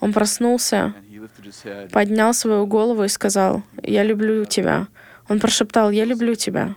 Он 0.00 0.12
проснулся, 0.12 0.94
поднял 1.92 2.34
свою 2.34 2.66
голову 2.66 3.04
и 3.04 3.08
сказал, 3.08 3.62
«Я 3.82 4.02
люблю 4.02 4.44
тебя». 4.44 4.88
Он 5.28 5.40
прошептал, 5.40 5.90
«Я 5.90 6.04
люблю 6.04 6.34
тебя». 6.34 6.74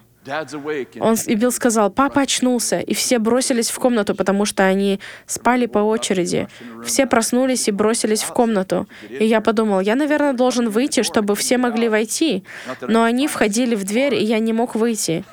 Он, 1.00 1.16
и 1.26 1.36
Билл 1.36 1.52
сказал, 1.52 1.90
папа 1.90 2.22
очнулся, 2.22 2.80
и 2.80 2.94
все 2.94 3.20
бросились 3.20 3.70
в 3.70 3.80
комнату, 3.80 4.16
потому 4.16 4.46
что 4.46 4.64
они 4.64 5.00
спали 5.26 5.66
по 5.66 5.80
очереди. 5.80 6.48
Все 6.86 7.06
проснулись 7.06 7.68
и 7.68 7.72
бросились 7.72 8.24
в 8.24 8.30
комнату. 8.34 8.88
И 9.10 9.26
я 9.26 9.42
подумал, 9.42 9.80
я, 9.82 9.96
наверное, 9.96 10.34
должен 10.34 10.70
выйти, 10.70 11.04
чтобы 11.04 11.36
все 11.36 11.58
могли 11.58 11.90
войти. 11.90 12.44
Но 12.82 13.04
они 13.04 13.28
входили 13.28 13.76
в 13.76 13.84
дверь, 13.84 14.16
и 14.16 14.24
я 14.24 14.40
не 14.40 14.54
мог 14.54 14.76
выйти. 14.76 15.24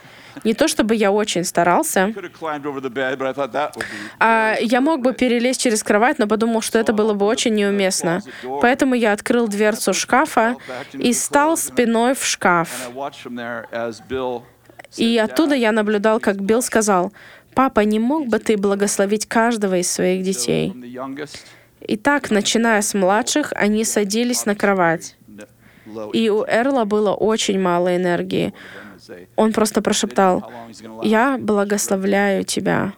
Не 0.45 0.55
то 0.55 0.69
чтобы 0.69 0.95
я 0.95 1.13
очень 1.13 1.45
старался. 1.45 2.13
А 4.19 4.57
я 4.61 4.81
мог 4.81 5.03
бы 5.03 5.13
перелезть 5.13 5.61
через 5.61 5.83
кровать, 5.83 6.19
но 6.19 6.27
подумал, 6.27 6.63
что 6.63 6.79
это 6.79 6.93
было 6.93 7.15
бы 7.15 7.27
очень 7.27 7.55
неуместно. 7.55 8.23
Поэтому 8.61 8.95
я 8.95 9.13
открыл 9.13 9.49
дверцу 9.49 9.93
шкафа 9.93 10.57
и 10.93 11.13
стал 11.13 11.57
спиной 11.57 12.15
в 12.15 12.25
шкаф. 12.25 12.91
И 14.97 15.19
оттуда 15.19 15.55
я 15.55 15.73
наблюдал, 15.73 16.21
как 16.21 16.41
Билл 16.41 16.63
сказал, 16.63 17.13
«Папа, 17.55 17.81
не 17.81 17.99
мог 17.99 18.29
бы 18.29 18.39
ты 18.39 18.57
благословить 18.57 19.27
каждого 19.27 19.79
из 19.79 19.91
своих 19.91 20.23
детей?» 20.23 20.75
И 21.81 21.97
так, 21.97 22.31
начиная 22.31 22.83
с 22.83 22.95
младших, 22.95 23.53
они 23.57 23.85
садились 23.85 24.47
на 24.47 24.55
кровать. 24.55 25.17
И 26.13 26.29
у 26.29 26.45
Эрла 26.45 26.85
было 26.85 27.13
очень 27.13 27.59
мало 27.59 27.97
энергии. 27.97 28.53
Он 29.37 29.53
просто 29.53 29.83
прошептал, 29.83 30.53
«Я 31.03 31.39
благословляю 31.39 32.45
тебя» 32.45 32.93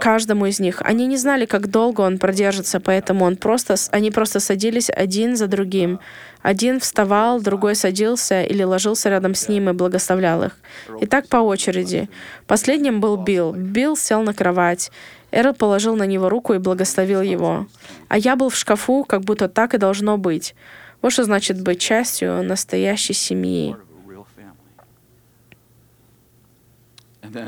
каждому 0.00 0.46
из 0.46 0.60
них. 0.60 0.82
Они 0.84 1.06
не 1.06 1.16
знали, 1.16 1.46
как 1.46 1.68
долго 1.68 2.02
он 2.02 2.18
продержится, 2.18 2.80
поэтому 2.80 3.24
он 3.24 3.36
просто, 3.36 3.74
они 3.90 4.10
просто 4.10 4.40
садились 4.40 4.90
один 4.90 5.36
за 5.36 5.46
другим. 5.46 6.00
Один 6.42 6.78
вставал, 6.80 7.40
другой 7.40 7.74
садился 7.74 8.42
или 8.42 8.62
ложился 8.62 9.08
рядом 9.08 9.34
с 9.34 9.48
ним 9.48 9.68
и 9.68 9.72
благословлял 9.72 10.44
их. 10.44 10.56
И 11.00 11.06
так 11.06 11.28
по 11.28 11.38
очереди. 11.38 12.08
Последним 12.46 13.00
был 13.00 13.16
Билл. 13.16 13.52
Билл 13.52 13.96
сел 13.96 14.22
на 14.22 14.32
кровать. 14.32 14.90
Эрл 15.30 15.52
положил 15.52 15.96
на 15.96 16.04
него 16.04 16.28
руку 16.28 16.54
и 16.54 16.58
благословил 16.58 17.22
его. 17.22 17.66
А 18.08 18.18
я 18.18 18.36
был 18.36 18.48
в 18.48 18.56
шкафу, 18.56 19.04
как 19.04 19.22
будто 19.22 19.48
так 19.48 19.74
и 19.74 19.78
должно 19.78 20.16
быть. 20.16 20.54
Вот 21.02 21.12
что 21.12 21.24
значит 21.24 21.60
быть 21.60 21.80
частью 21.80 22.42
настоящей 22.42 23.12
семьи. 23.12 23.76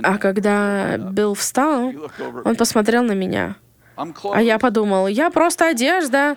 А 0.02 0.18
когда 0.18 0.96
Билл 0.96 1.34
встал, 1.34 1.92
он 2.44 2.56
посмотрел 2.56 3.02
на 3.02 3.12
меня. 3.12 3.56
А 3.96 4.42
я 4.42 4.58
подумал, 4.58 5.06
я 5.06 5.30
просто 5.30 5.68
одежда. 5.68 6.36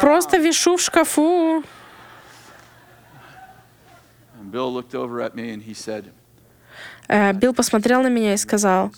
Просто 0.00 0.38
вишу 0.38 0.76
в 0.76 0.80
шкафу. 0.80 1.62
Э, 7.08 7.32
Билл 7.32 7.54
посмотрел 7.54 8.02
на 8.02 8.08
меня 8.08 8.34
и 8.34 8.36
сказал, 8.36 8.92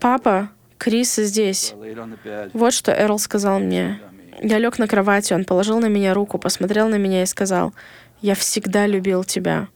«Папа, 0.00 0.50
Крис 0.76 1.16
здесь». 1.16 1.74
Вот 2.52 2.72
что 2.72 2.92
Эрл 2.92 3.18
сказал 3.18 3.58
мне. 3.58 4.00
Я 4.40 4.58
лег 4.58 4.78
на 4.78 4.86
кровати, 4.86 5.32
он 5.32 5.44
положил 5.44 5.80
на 5.80 5.86
меня 5.86 6.14
руку, 6.14 6.38
посмотрел 6.38 6.88
на 6.88 6.96
меня 6.96 7.22
и 7.22 7.26
сказал, 7.26 7.74
«Я 8.20 8.34
всегда 8.34 8.86
любил 8.86 9.24
тебя». 9.24 9.68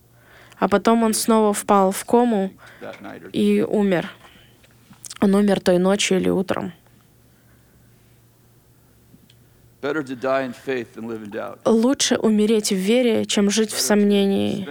А 0.63 0.69
потом 0.69 1.03
он 1.03 1.13
снова 1.13 1.53
впал 1.53 1.91
в 1.91 2.05
кому 2.05 2.53
и 3.33 3.67
умер. 3.69 4.13
Он 5.21 5.35
умер 5.35 5.59
той 5.59 5.79
ночью 5.79 6.19
или 6.19 6.29
утром. 6.29 6.73
Лучше 11.65 12.17
умереть 12.17 12.71
в 12.71 12.77
вере, 12.77 13.25
чем 13.25 13.51
жить 13.51 13.73
в 13.73 13.81
сомнении. 13.81 14.65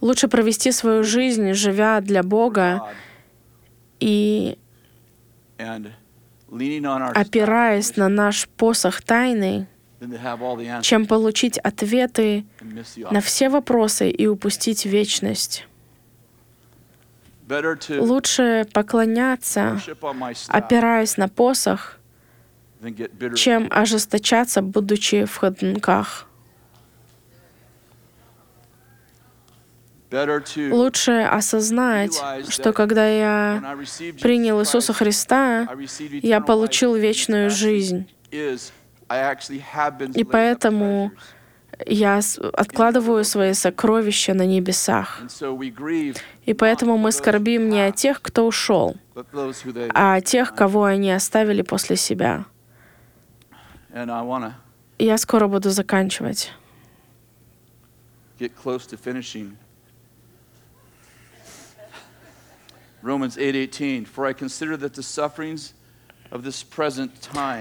Лучше 0.00 0.26
провести 0.26 0.72
свою 0.72 1.04
жизнь, 1.04 1.52
живя 1.52 2.00
для 2.00 2.24
Бога 2.24 2.88
и 4.00 4.58
опираясь 7.14 7.96
на 7.96 8.08
наш 8.08 8.48
посох 8.48 9.00
тайны, 9.02 9.68
чем 10.82 11.06
получить 11.06 11.58
ответы 11.58 12.44
на 13.10 13.20
все 13.20 13.48
вопросы 13.48 14.10
и 14.10 14.26
упустить 14.26 14.86
вечность. 14.86 15.66
Лучше 17.88 18.66
поклоняться, 18.72 19.80
опираясь 20.48 21.16
на 21.16 21.28
посох, 21.28 21.98
чем 23.34 23.66
ожесточаться, 23.70 24.62
будучи 24.62 25.24
в 25.24 25.36
ходунках. 25.36 26.26
Лучше 30.70 31.12
осознать, 31.22 32.20
что 32.48 32.72
когда 32.72 33.06
я 33.08 33.78
принял 34.20 34.60
Иисуса 34.60 34.92
Христа, 34.92 35.68
я 36.22 36.40
получил 36.40 36.94
вечную 36.94 37.50
жизнь. 37.50 38.08
И 39.10 40.24
поэтому 40.24 41.10
я 41.86 42.20
откладываю 42.52 43.24
свои 43.24 43.54
сокровища 43.54 44.34
на 44.34 44.46
небесах. 44.46 45.22
И 46.44 46.54
поэтому 46.54 46.96
мы 46.96 47.10
скорбим 47.10 47.68
не 47.68 47.80
о 47.80 47.90
тех, 47.90 48.22
кто 48.22 48.46
ушел, 48.46 48.96
а 49.94 50.14
о 50.14 50.20
тех, 50.20 50.54
кого 50.54 50.84
они 50.84 51.10
оставили 51.10 51.62
после 51.62 51.96
себя. 51.96 52.44
Я 54.98 55.18
скоро 55.18 55.48
буду 55.48 55.70
заканчивать. 55.70 56.52
Romans 63.02 63.38
8:18 63.38 64.06
For 64.06 64.26
I 64.26 64.34
consider 64.34 64.76
that 64.76 64.92
the 64.92 65.02
sufferings 65.02 65.72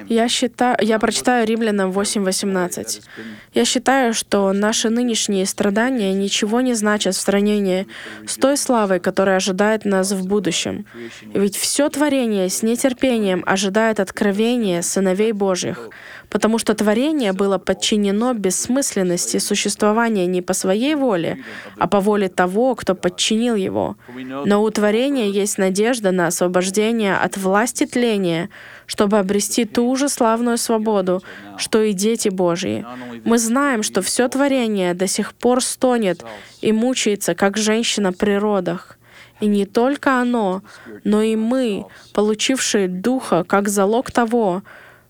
Я 0.10 0.30
считаю, 0.30 0.78
я 0.82 1.00
прочитаю 1.00 1.48
Римлянам 1.48 1.92
that 1.92 1.94
8:18. 1.94 2.86
has 2.86 3.02
been 3.18 3.36
Я 3.54 3.66
считаю, 3.66 4.14
что 4.14 4.54
наши 4.54 4.90
нынешние 4.90 5.46
страдания 5.46 6.14
ничего 6.14 6.62
не 6.62 6.76
значат 6.76 7.16
в 7.16 7.20
сравнении 7.20 7.88
с 8.28 8.36
той 8.36 8.58
славой, 8.58 9.00
которая 9.00 9.38
ожидает 9.38 9.86
нас 9.86 10.12
в 10.12 10.28
будущем. 10.28 10.86
Ведь 11.34 11.56
все 11.56 11.90
творение 11.90 12.50
с 12.50 12.64
нетерпением 12.64 13.44
ожидает 13.46 14.00
откровения 14.00 14.82
сыновей 14.82 15.32
Божьих, 15.32 15.90
потому 16.30 16.60
что 16.60 16.74
творение 16.74 17.34
было 17.34 17.58
подчинено 17.58 18.34
бессмысленности 18.34 19.38
существования 19.38 20.26
не 20.28 20.42
по 20.42 20.54
своей 20.54 20.96
воле, 20.96 21.44
а 21.78 21.88
по 21.88 22.00
воле 22.00 22.30
того, 22.30 22.76
кто 22.76 22.96
подчинил 22.96 23.56
его. 23.56 23.98
Но 24.46 24.64
у 24.64 24.70
творения 24.70 25.28
есть 25.28 25.58
надежда 25.58 26.12
на 26.12 26.28
освобождение 26.28 27.16
от 27.16 27.38
власти 27.38 27.86
тления, 27.86 28.50
чтобы 28.86 29.18
обрести 29.20 29.66
ту 29.66 29.96
же 29.96 30.10
славную 30.10 30.58
свободу, 30.58 31.24
что 31.58 31.82
и 31.82 31.94
дети 31.94 32.30
Божьи. 32.30 32.86
Мы 33.26 33.38
знаем, 33.38 33.84
что 33.84 34.02
все 34.02 34.28
творение 34.28 34.94
до 34.94 35.08
сих 35.08 35.34
пор 35.34 35.64
стонет 35.64 36.24
и 36.62 36.72
мучается, 36.72 37.36
как 37.36 37.58
женщина 37.58 38.14
при 38.14 38.34
родах. 38.34 38.98
И 39.40 39.48
не 39.48 39.66
только 39.66 40.20
оно, 40.20 40.64
но 41.04 41.22
и 41.22 41.36
мы, 41.36 41.86
получившие 42.14 42.88
Духа 42.90 43.46
как 43.46 43.70
залог 43.70 44.12
того, 44.12 44.64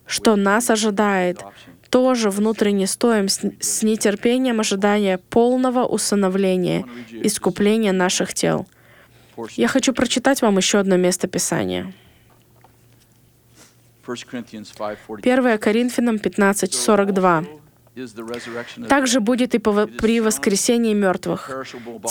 что 0.10 0.36
нас 0.36 0.72
ожидает, 0.72 1.39
тоже 1.91 2.32
внутренне 2.32 2.88
стоим 2.88 3.28
с, 3.30 3.84
нетерпением 3.84 4.60
ожидания 4.60 5.20
полного 5.20 5.86
усыновления, 5.86 6.84
искупления 7.12 7.93
наших 7.93 8.34
тел. 8.34 8.68
Я 9.51 9.68
хочу 9.68 9.93
прочитать 9.93 10.41
вам 10.41 10.57
еще 10.57 10.80
одно 10.80 10.97
место 10.97 11.28
Писания. 11.28 11.93
1 14.05 14.16
Corinthians 14.32 14.74
5:42 14.76 15.20
1 15.22 15.57
Коринфянам 15.60 16.18
15, 16.18 16.74
42. 16.74 17.43
Также 18.88 19.20
будет 19.20 19.56
и 19.56 19.60
при 19.60 20.22
воскресении 20.22 20.93
мертвых. 20.93 21.50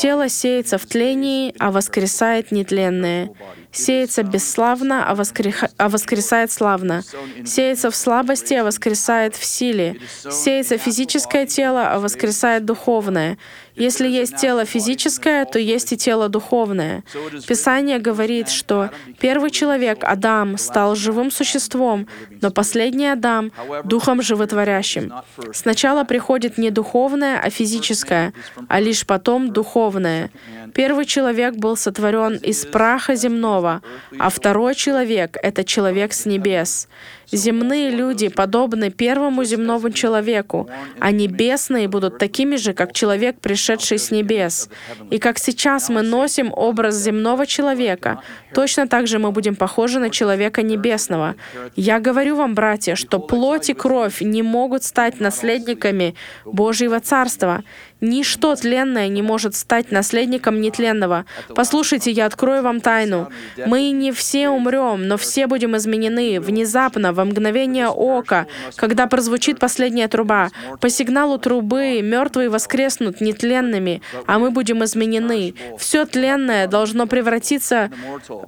Тело 0.00 0.28
сеется 0.28 0.78
в 0.78 0.86
тлении, 0.86 1.54
а 1.58 1.70
воскресает 1.70 2.52
нетленное. 2.52 3.30
Сеется 3.70 4.22
бесславно, 4.22 5.10
а, 5.10 5.14
воскреха- 5.14 5.70
а 5.76 5.88
воскресает 5.88 6.50
славно. 6.50 7.02
Сеется 7.44 7.90
в 7.90 7.96
слабости, 7.96 8.54
а 8.54 8.64
воскресает 8.64 9.36
в 9.36 9.44
силе. 9.44 9.96
Сеется 10.30 10.78
физическое 10.78 11.46
тело, 11.46 11.92
а 11.92 12.00
воскресает 12.00 12.64
духовное. 12.64 13.38
Если 13.78 14.08
есть 14.08 14.36
тело 14.36 14.64
физическое, 14.64 15.44
то 15.44 15.58
есть 15.58 15.92
и 15.92 15.96
тело 15.96 16.28
духовное. 16.28 17.04
Писание 17.46 17.98
говорит, 17.98 18.48
что 18.48 18.90
первый 19.20 19.50
человек, 19.50 19.98
Адам, 20.02 20.58
стал 20.58 20.96
живым 20.96 21.30
существом, 21.30 22.06
но 22.40 22.50
последний 22.50 23.06
Адам— 23.06 23.52
духом 23.84 24.20
животворящим. 24.22 25.12
Сначала 25.52 26.04
приходит 26.04 26.58
не 26.58 26.70
духовное, 26.70 27.40
а 27.40 27.50
физическое, 27.50 28.32
а 28.68 28.80
лишь 28.80 29.06
потом 29.06 29.52
духовное. 29.52 30.30
Первый 30.74 31.04
человек 31.04 31.54
был 31.54 31.76
сотворен 31.76 32.36
из 32.36 32.66
праха 32.66 33.14
земного, 33.14 33.82
а 34.18 34.28
второй 34.28 34.74
человек— 34.74 35.36
это 35.42 35.64
человек 35.64 36.12
с 36.12 36.26
небес. 36.26 36.88
Земные 37.30 37.90
люди 37.90 38.28
подобны 38.28 38.90
первому 38.90 39.44
земному 39.44 39.90
человеку, 39.90 40.68
а 40.98 41.10
небесные 41.10 41.86
будут 41.86 42.18
такими 42.18 42.56
же, 42.56 42.72
как 42.72 42.92
человек, 42.92 43.40
пришедший 43.40 43.67
с 43.76 44.10
небес. 44.10 44.68
И 45.10 45.18
как 45.18 45.38
сейчас 45.38 45.88
мы 45.88 46.02
носим 46.02 46.52
образ 46.54 46.96
земного 46.96 47.46
человека, 47.46 48.22
точно 48.54 48.86
так 48.86 49.06
же 49.06 49.18
мы 49.18 49.30
будем 49.32 49.56
похожи 49.56 49.98
на 49.98 50.10
человека 50.10 50.62
небесного. 50.62 51.34
Я 51.76 52.00
говорю 52.00 52.36
вам, 52.36 52.54
братья, 52.54 52.94
что 52.94 53.18
плоть 53.18 53.70
и 53.70 53.74
кровь 53.74 54.20
не 54.20 54.42
могут 54.42 54.84
стать 54.84 55.20
наследниками 55.20 56.14
Божьего 56.44 57.00
Царства. 57.00 57.62
Ничто 58.00 58.54
тленное 58.54 59.08
не 59.08 59.22
может 59.22 59.54
стать 59.54 59.90
наследником 59.90 60.60
нетленного. 60.60 61.24
Послушайте, 61.54 62.10
я 62.10 62.26
открою 62.26 62.62
вам 62.62 62.80
тайну. 62.80 63.28
Мы 63.66 63.90
не 63.90 64.12
все 64.12 64.50
умрем, 64.50 65.08
но 65.08 65.16
все 65.16 65.46
будем 65.46 65.76
изменены 65.76 66.40
внезапно, 66.40 67.12
во 67.12 67.24
мгновение 67.24 67.88
ока, 67.88 68.46
когда 68.76 69.06
прозвучит 69.06 69.58
последняя 69.58 70.08
труба. 70.08 70.50
По 70.80 70.88
сигналу 70.88 71.38
трубы 71.38 72.00
мертвые 72.02 72.48
воскреснут 72.48 73.20
нетленными, 73.20 74.02
а 74.26 74.38
мы 74.38 74.50
будем 74.50 74.84
изменены. 74.84 75.54
Все 75.78 76.04
тленное 76.06 76.68
должно 76.68 77.06
превратиться 77.06 77.90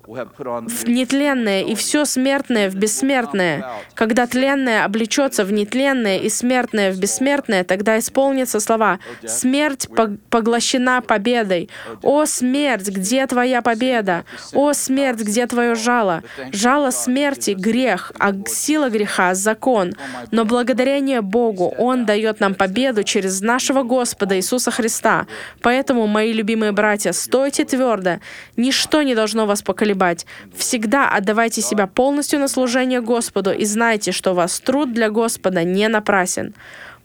в 0.06 0.88
нетленное 0.88 1.62
и 1.62 1.74
все 1.74 2.04
смертное 2.04 2.70
в 2.70 2.76
бессмертное. 2.76 3.64
Когда 3.94 4.26
тленное 4.26 4.84
облечется 4.84 5.44
в 5.44 5.52
нетленное 5.52 6.18
и 6.18 6.28
смертное 6.28 6.92
в 6.92 6.98
бессмертное, 6.98 7.64
тогда 7.64 7.98
исполнятся 7.98 8.60
слова 8.60 9.00
«Смерть 9.40 9.88
пог- 9.96 10.18
поглощена 10.28 11.00
победой». 11.00 11.70
«О, 12.02 12.26
смерть, 12.26 12.88
где 12.88 13.26
твоя 13.26 13.62
победа? 13.62 14.24
О, 14.52 14.74
смерть, 14.74 15.20
где 15.20 15.46
твое 15.46 15.74
жало?» 15.74 16.22
Жало 16.52 16.90
смерти— 16.90 17.50
грех, 17.58 18.12
а 18.18 18.32
сила 18.46 18.90
греха— 18.90 19.34
закон. 19.34 19.94
Но 20.30 20.44
благодарение 20.44 21.22
Богу 21.22 21.74
Он 21.78 22.04
дает 22.04 22.40
нам 22.40 22.54
победу 22.54 23.02
через 23.02 23.40
нашего 23.40 23.82
Господа 23.82 24.36
Иисуса 24.36 24.70
Христа. 24.70 25.26
Поэтому, 25.62 26.06
мои 26.06 26.32
любимые 26.32 26.72
братья, 26.72 27.12
стойте 27.12 27.64
твердо. 27.64 28.18
Ничто 28.56 29.02
не 29.02 29.14
должно 29.14 29.46
вас 29.46 29.62
поколебать. 29.62 30.26
Всегда 30.54 31.08
отдавайте 31.08 31.62
себя 31.62 31.86
полностью 31.86 32.40
на 32.40 32.48
служение 32.48 33.00
Господу 33.00 33.52
и 33.52 33.64
знайте, 33.64 34.12
что 34.12 34.34
ваш 34.34 34.58
труд 34.60 34.92
для 34.92 35.08
Господа 35.08 35.64
не 35.64 35.88
напрасен. 35.88 36.54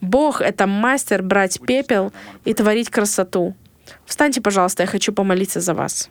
Бог— 0.06 0.42
это 0.42 0.68
мастер 0.68 1.22
брать 1.22 1.60
пепел 1.60 2.14
и 2.46 2.54
творить 2.54 2.90
красоту. 2.90 3.56
Встаньте, 4.06 4.42
пожалуйста, 4.42 4.84
я 4.84 4.88
хочу 4.88 5.14
помолиться 5.14 5.60
за 5.62 5.74
вас. 5.74 6.10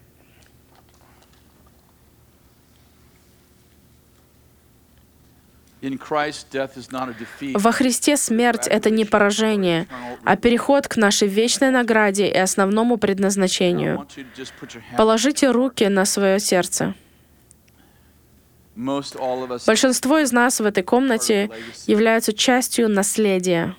Во 7.54 7.72
Христе 7.72 8.16
смерть— 8.16 8.66
это 8.68 8.90
не 8.90 9.04
поражение, 9.04 9.86
а 10.24 10.36
переход 10.36 10.88
к 10.88 10.96
нашей 10.96 11.28
вечной 11.28 11.70
награде 11.70 12.26
и 12.26 12.38
основному 12.38 12.96
предназначению. 12.96 14.06
Положите 14.96 15.50
руки 15.50 15.86
на 15.88 16.06
свое 16.06 16.40
сердце. 16.40 16.94
Большинство 18.76 20.18
из 20.18 20.32
нас 20.32 20.58
в 20.58 20.64
этой 20.64 20.82
комнате 20.82 21.50
являются 21.86 22.32
частью 22.32 22.88
наследия. 22.88 23.76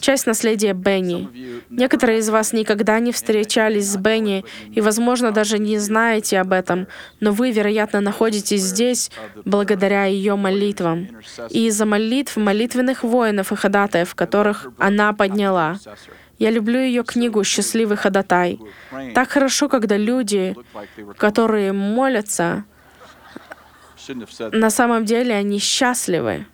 Часть 0.00 0.26
наследия 0.26 0.72
Бенни. 0.72 1.28
Некоторые 1.70 2.18
из 2.18 2.28
вас 2.28 2.52
никогда 2.52 2.98
не 3.00 3.12
встречались 3.12 3.86
с 3.86 3.96
Бенни 3.96 4.44
и, 4.72 4.80
возможно, 4.80 5.32
даже 5.32 5.58
не 5.58 5.78
знаете 5.78 6.40
об 6.40 6.52
этом, 6.52 6.86
но 7.20 7.32
вы, 7.32 7.50
вероятно, 7.50 8.00
находитесь 8.00 8.62
здесь 8.62 9.10
благодаря 9.44 10.04
ее 10.04 10.36
молитвам 10.36 11.08
и 11.50 11.66
из-за 11.66 11.86
молитв 11.86 12.36
молитвенных 12.36 13.02
воинов 13.02 13.52
и 13.52 13.56
ходатаев, 13.56 14.14
которых 14.14 14.68
она 14.78 15.12
подняла. 15.12 15.78
Я 16.38 16.50
люблю 16.50 16.78
ее 16.78 17.02
книгу 17.02 17.42
«Счастливый 17.42 17.96
ходатай». 17.96 18.60
Так 19.14 19.30
хорошо, 19.30 19.68
когда 19.68 19.96
люди, 19.96 20.54
которые 21.16 21.72
молятся, 21.72 22.64
на 24.52 24.70
самом 24.70 25.04
деле 25.04 25.34
они 25.34 25.58
счастливы. 25.58 26.46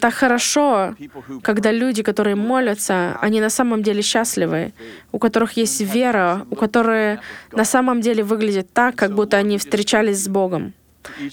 Так 0.00 0.14
хорошо, 0.14 0.94
когда 1.42 1.72
люди, 1.72 2.02
которые 2.02 2.36
молятся, 2.36 3.16
они 3.20 3.40
на 3.40 3.50
самом 3.50 3.82
деле 3.82 4.02
счастливы, 4.02 4.72
у 5.12 5.18
которых 5.18 5.56
есть 5.56 5.80
вера, 5.80 6.46
у 6.50 6.56
которых 6.56 7.20
на 7.52 7.64
самом 7.64 8.00
деле 8.00 8.22
выглядит 8.22 8.72
так, 8.72 8.96
как 8.96 9.14
будто 9.14 9.36
они 9.36 9.58
встречались 9.58 10.24
с 10.24 10.28
Богом. 10.28 10.72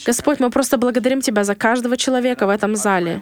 Господь, 0.05 0.39
мы 0.39 0.49
просто 0.49 0.77
благодарим 0.77 1.21
Тебя 1.21 1.43
за 1.43 1.55
каждого 1.55 1.97
человека 1.97 2.45
в 2.47 2.49
этом 2.49 2.75
зале. 2.75 3.21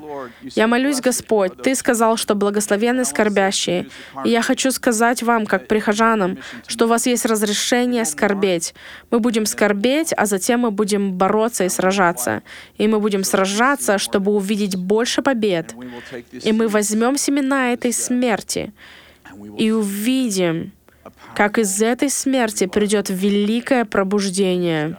Я 0.55 0.67
молюсь, 0.67 1.01
Господь, 1.01 1.61
Ты 1.61 1.75
сказал, 1.75 2.17
что 2.17 2.35
благословенны 2.35 3.05
скорбящие. 3.05 3.87
И 4.25 4.29
я 4.29 4.41
хочу 4.41 4.71
сказать 4.71 5.23
вам, 5.23 5.45
как 5.45 5.67
прихожанам, 5.67 6.37
что 6.67 6.85
у 6.85 6.87
вас 6.87 7.05
есть 7.05 7.25
разрешение 7.25 8.05
скорбеть. 8.05 8.73
Мы 9.11 9.19
будем 9.19 9.45
скорбеть, 9.45 10.13
а 10.15 10.25
затем 10.25 10.61
мы 10.61 10.71
будем 10.71 11.13
бороться 11.13 11.65
и 11.65 11.69
сражаться. 11.69 12.41
И 12.77 12.87
мы 12.87 12.99
будем 12.99 13.23
сражаться, 13.23 13.97
чтобы 13.97 14.31
увидеть 14.31 14.75
больше 14.75 15.21
побед. 15.21 15.75
И 16.31 16.51
мы 16.51 16.67
возьмем 16.67 17.17
семена 17.17 17.73
этой 17.73 17.93
смерти 17.93 18.73
и 19.57 19.71
увидим, 19.71 20.71
как 21.35 21.57
из 21.57 21.81
этой 21.81 22.09
смерти 22.09 22.65
придет 22.65 23.09
великое 23.09 23.85
пробуждение. 23.85 24.97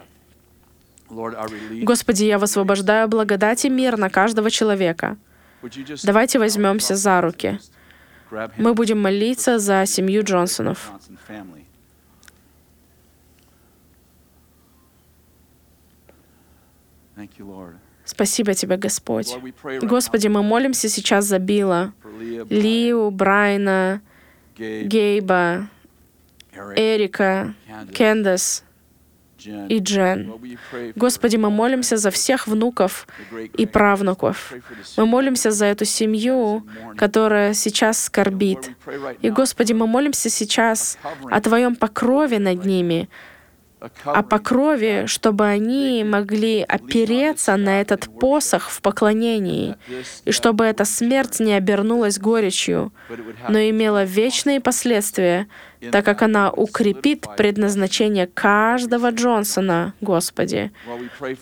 Господи, 1.10 2.24
я 2.24 2.38
высвобождаю 2.38 3.08
благодать 3.08 3.64
и 3.64 3.70
мир 3.70 3.96
на 3.96 4.10
каждого 4.10 4.50
человека. 4.50 5.16
Давайте 6.04 6.38
возьмемся 6.38 6.94
за 6.94 7.20
руки. 7.20 7.58
Мы 8.56 8.74
будем 8.74 9.00
молиться 9.00 9.58
за 9.58 9.84
семью 9.86 10.22
Джонсонов. 10.24 10.90
Спасибо 18.04 18.54
Тебе, 18.54 18.76
Господь. 18.76 19.36
Господи, 19.82 20.28
мы 20.28 20.42
молимся 20.42 20.88
сейчас 20.88 21.26
за 21.26 21.38
Билла, 21.38 21.92
Брайана, 22.02 24.00
Gabe, 24.56 24.84
Гейба, 24.84 25.68
Эрика, 26.76 27.54
Jen. 27.92 28.62
И 29.46 29.78
Джен. 29.78 30.32
Господи, 30.96 31.36
мы 31.36 31.50
молимся 31.50 31.96
за 31.96 32.10
всех 32.10 32.46
внуков 32.46 33.06
и 33.56 33.66
правнуков. 33.66 34.52
Мы 34.96 35.06
молимся 35.06 35.50
за 35.50 35.66
эту 35.66 35.84
семью, 35.84 36.66
которая 36.96 37.54
сейчас 37.54 38.04
скорбит. 38.04 38.70
И, 39.20 39.30
Господи, 39.30 39.72
мы 39.72 39.86
молимся 39.86 40.30
сейчас 40.30 40.98
о 41.30 41.40
Твоем 41.40 41.76
покрове 41.76 42.38
над 42.38 42.64
ними, 42.64 43.08
о 44.04 44.22
покрове, 44.22 45.06
чтобы 45.06 45.46
они 45.46 46.04
могли 46.04 46.62
опереться 46.62 47.56
на 47.56 47.80
этот 47.80 48.08
посох 48.20 48.68
в 48.68 48.82
поклонении, 48.82 49.76
и 50.24 50.32
чтобы 50.32 50.64
эта 50.64 50.84
смерть 50.84 51.40
не 51.40 51.54
обернулась 51.54 52.18
горечью, 52.18 52.92
но 53.48 53.58
имела 53.58 54.04
вечные 54.04 54.60
последствия, 54.60 55.48
так 55.92 56.04
как 56.04 56.22
она 56.22 56.50
укрепит 56.50 57.26
предназначение 57.36 58.26
каждого 58.26 59.10
Джонсона, 59.10 59.94
Господи. 60.00 60.70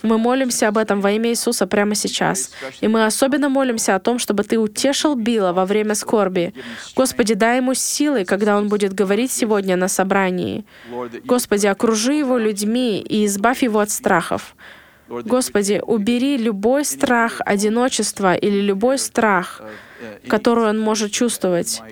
Мы 0.02 0.18
молимся 0.18 0.68
об 0.68 0.78
этом 0.78 1.00
во 1.00 1.10
имя 1.10 1.30
Иисуса 1.30 1.66
прямо 1.66 1.94
сейчас. 1.94 2.52
И 2.80 2.88
мы 2.88 3.04
особенно 3.04 3.48
молимся 3.48 3.94
о 3.94 4.00
том, 4.00 4.18
чтобы 4.18 4.44
Ты 4.44 4.58
утешил 4.58 5.14
Билла 5.16 5.52
во 5.52 5.64
время 5.66 5.94
скорби. 5.94 6.54
Господи, 6.94 7.34
дай 7.34 7.56
ему 7.56 7.74
силы, 7.74 8.24
когда 8.24 8.56
он 8.56 8.68
будет 8.68 8.92
говорить 8.92 9.32
сегодня 9.32 9.76
на 9.76 9.88
собрании. 9.88 10.64
Господи, 11.24 11.66
окружи 11.66 12.14
его 12.14 12.38
людьми 12.38 13.00
и 13.00 13.26
избавь 13.26 13.62
его 13.62 13.80
от 13.80 13.90
страхов. 13.90 14.54
Господи, 15.08 15.80
убери 15.84 16.36
любой 16.36 16.84
страх 16.84 17.40
одиночества 17.44 18.34
или 18.34 18.60
любой 18.60 18.98
страх, 18.98 19.62
который 20.28 20.64
он 20.64 20.78
может 20.78 21.12
чувствовать. 21.12 21.82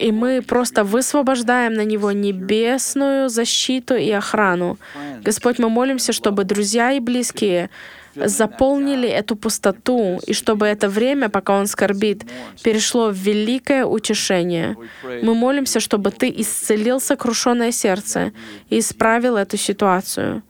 И 0.00 0.12
мы 0.12 0.40
просто 0.40 0.82
высвобождаем 0.82 1.74
на 1.74 1.84
него 1.84 2.12
небесную 2.12 3.28
защиту 3.28 3.94
и 3.96 4.10
охрану. 4.10 4.78
Господь, 5.22 5.58
мы 5.58 5.68
молимся, 5.68 6.12
чтобы 6.12 6.44
друзья 6.44 6.92
и 6.92 7.00
близкие 7.00 7.68
заполнили 8.14 9.08
эту 9.08 9.36
пустоту, 9.36 10.20
и 10.26 10.32
чтобы 10.32 10.66
это 10.66 10.88
время, 10.88 11.28
пока 11.28 11.52
он 11.58 11.66
скорбит, 11.66 12.24
перешло 12.62 13.10
в 13.10 13.14
великое 13.14 13.84
утешение. 13.84 14.76
Мы 15.22 15.34
молимся, 15.34 15.80
чтобы 15.80 16.10
Ты 16.10 16.32
исцелил 16.36 17.00
сокрушенное 17.00 17.72
сердце 17.72 18.32
и 18.70 18.78
исправил 18.78 19.36
эту 19.36 19.56
ситуацию. 19.56 20.42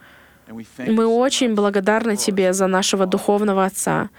Мы 0.87 1.07
очень 1.07 1.55
благодарны 1.55 2.17
Тебе 2.17 2.53
за 2.53 2.67
нашего 2.67 3.07
духовного 3.07 3.65
Отца. 3.65 4.11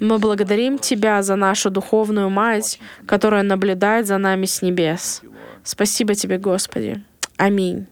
Мы 0.00 0.18
благодарим. 0.18 0.78
Тебя 0.78 1.22
за 1.22 1.36
нашу 1.36 1.70
духовную 1.70 2.30
Мать, 2.30 2.80
которая 3.06 3.42
наблюдает 3.42 4.06
за 4.06 4.18
нами 4.18 4.46
с 4.46 4.62
небес. 4.62 5.22
Спасибо 5.64 6.14
Тебе, 6.14 6.38
Господи. 6.38 7.02
Аминь. 7.36 7.86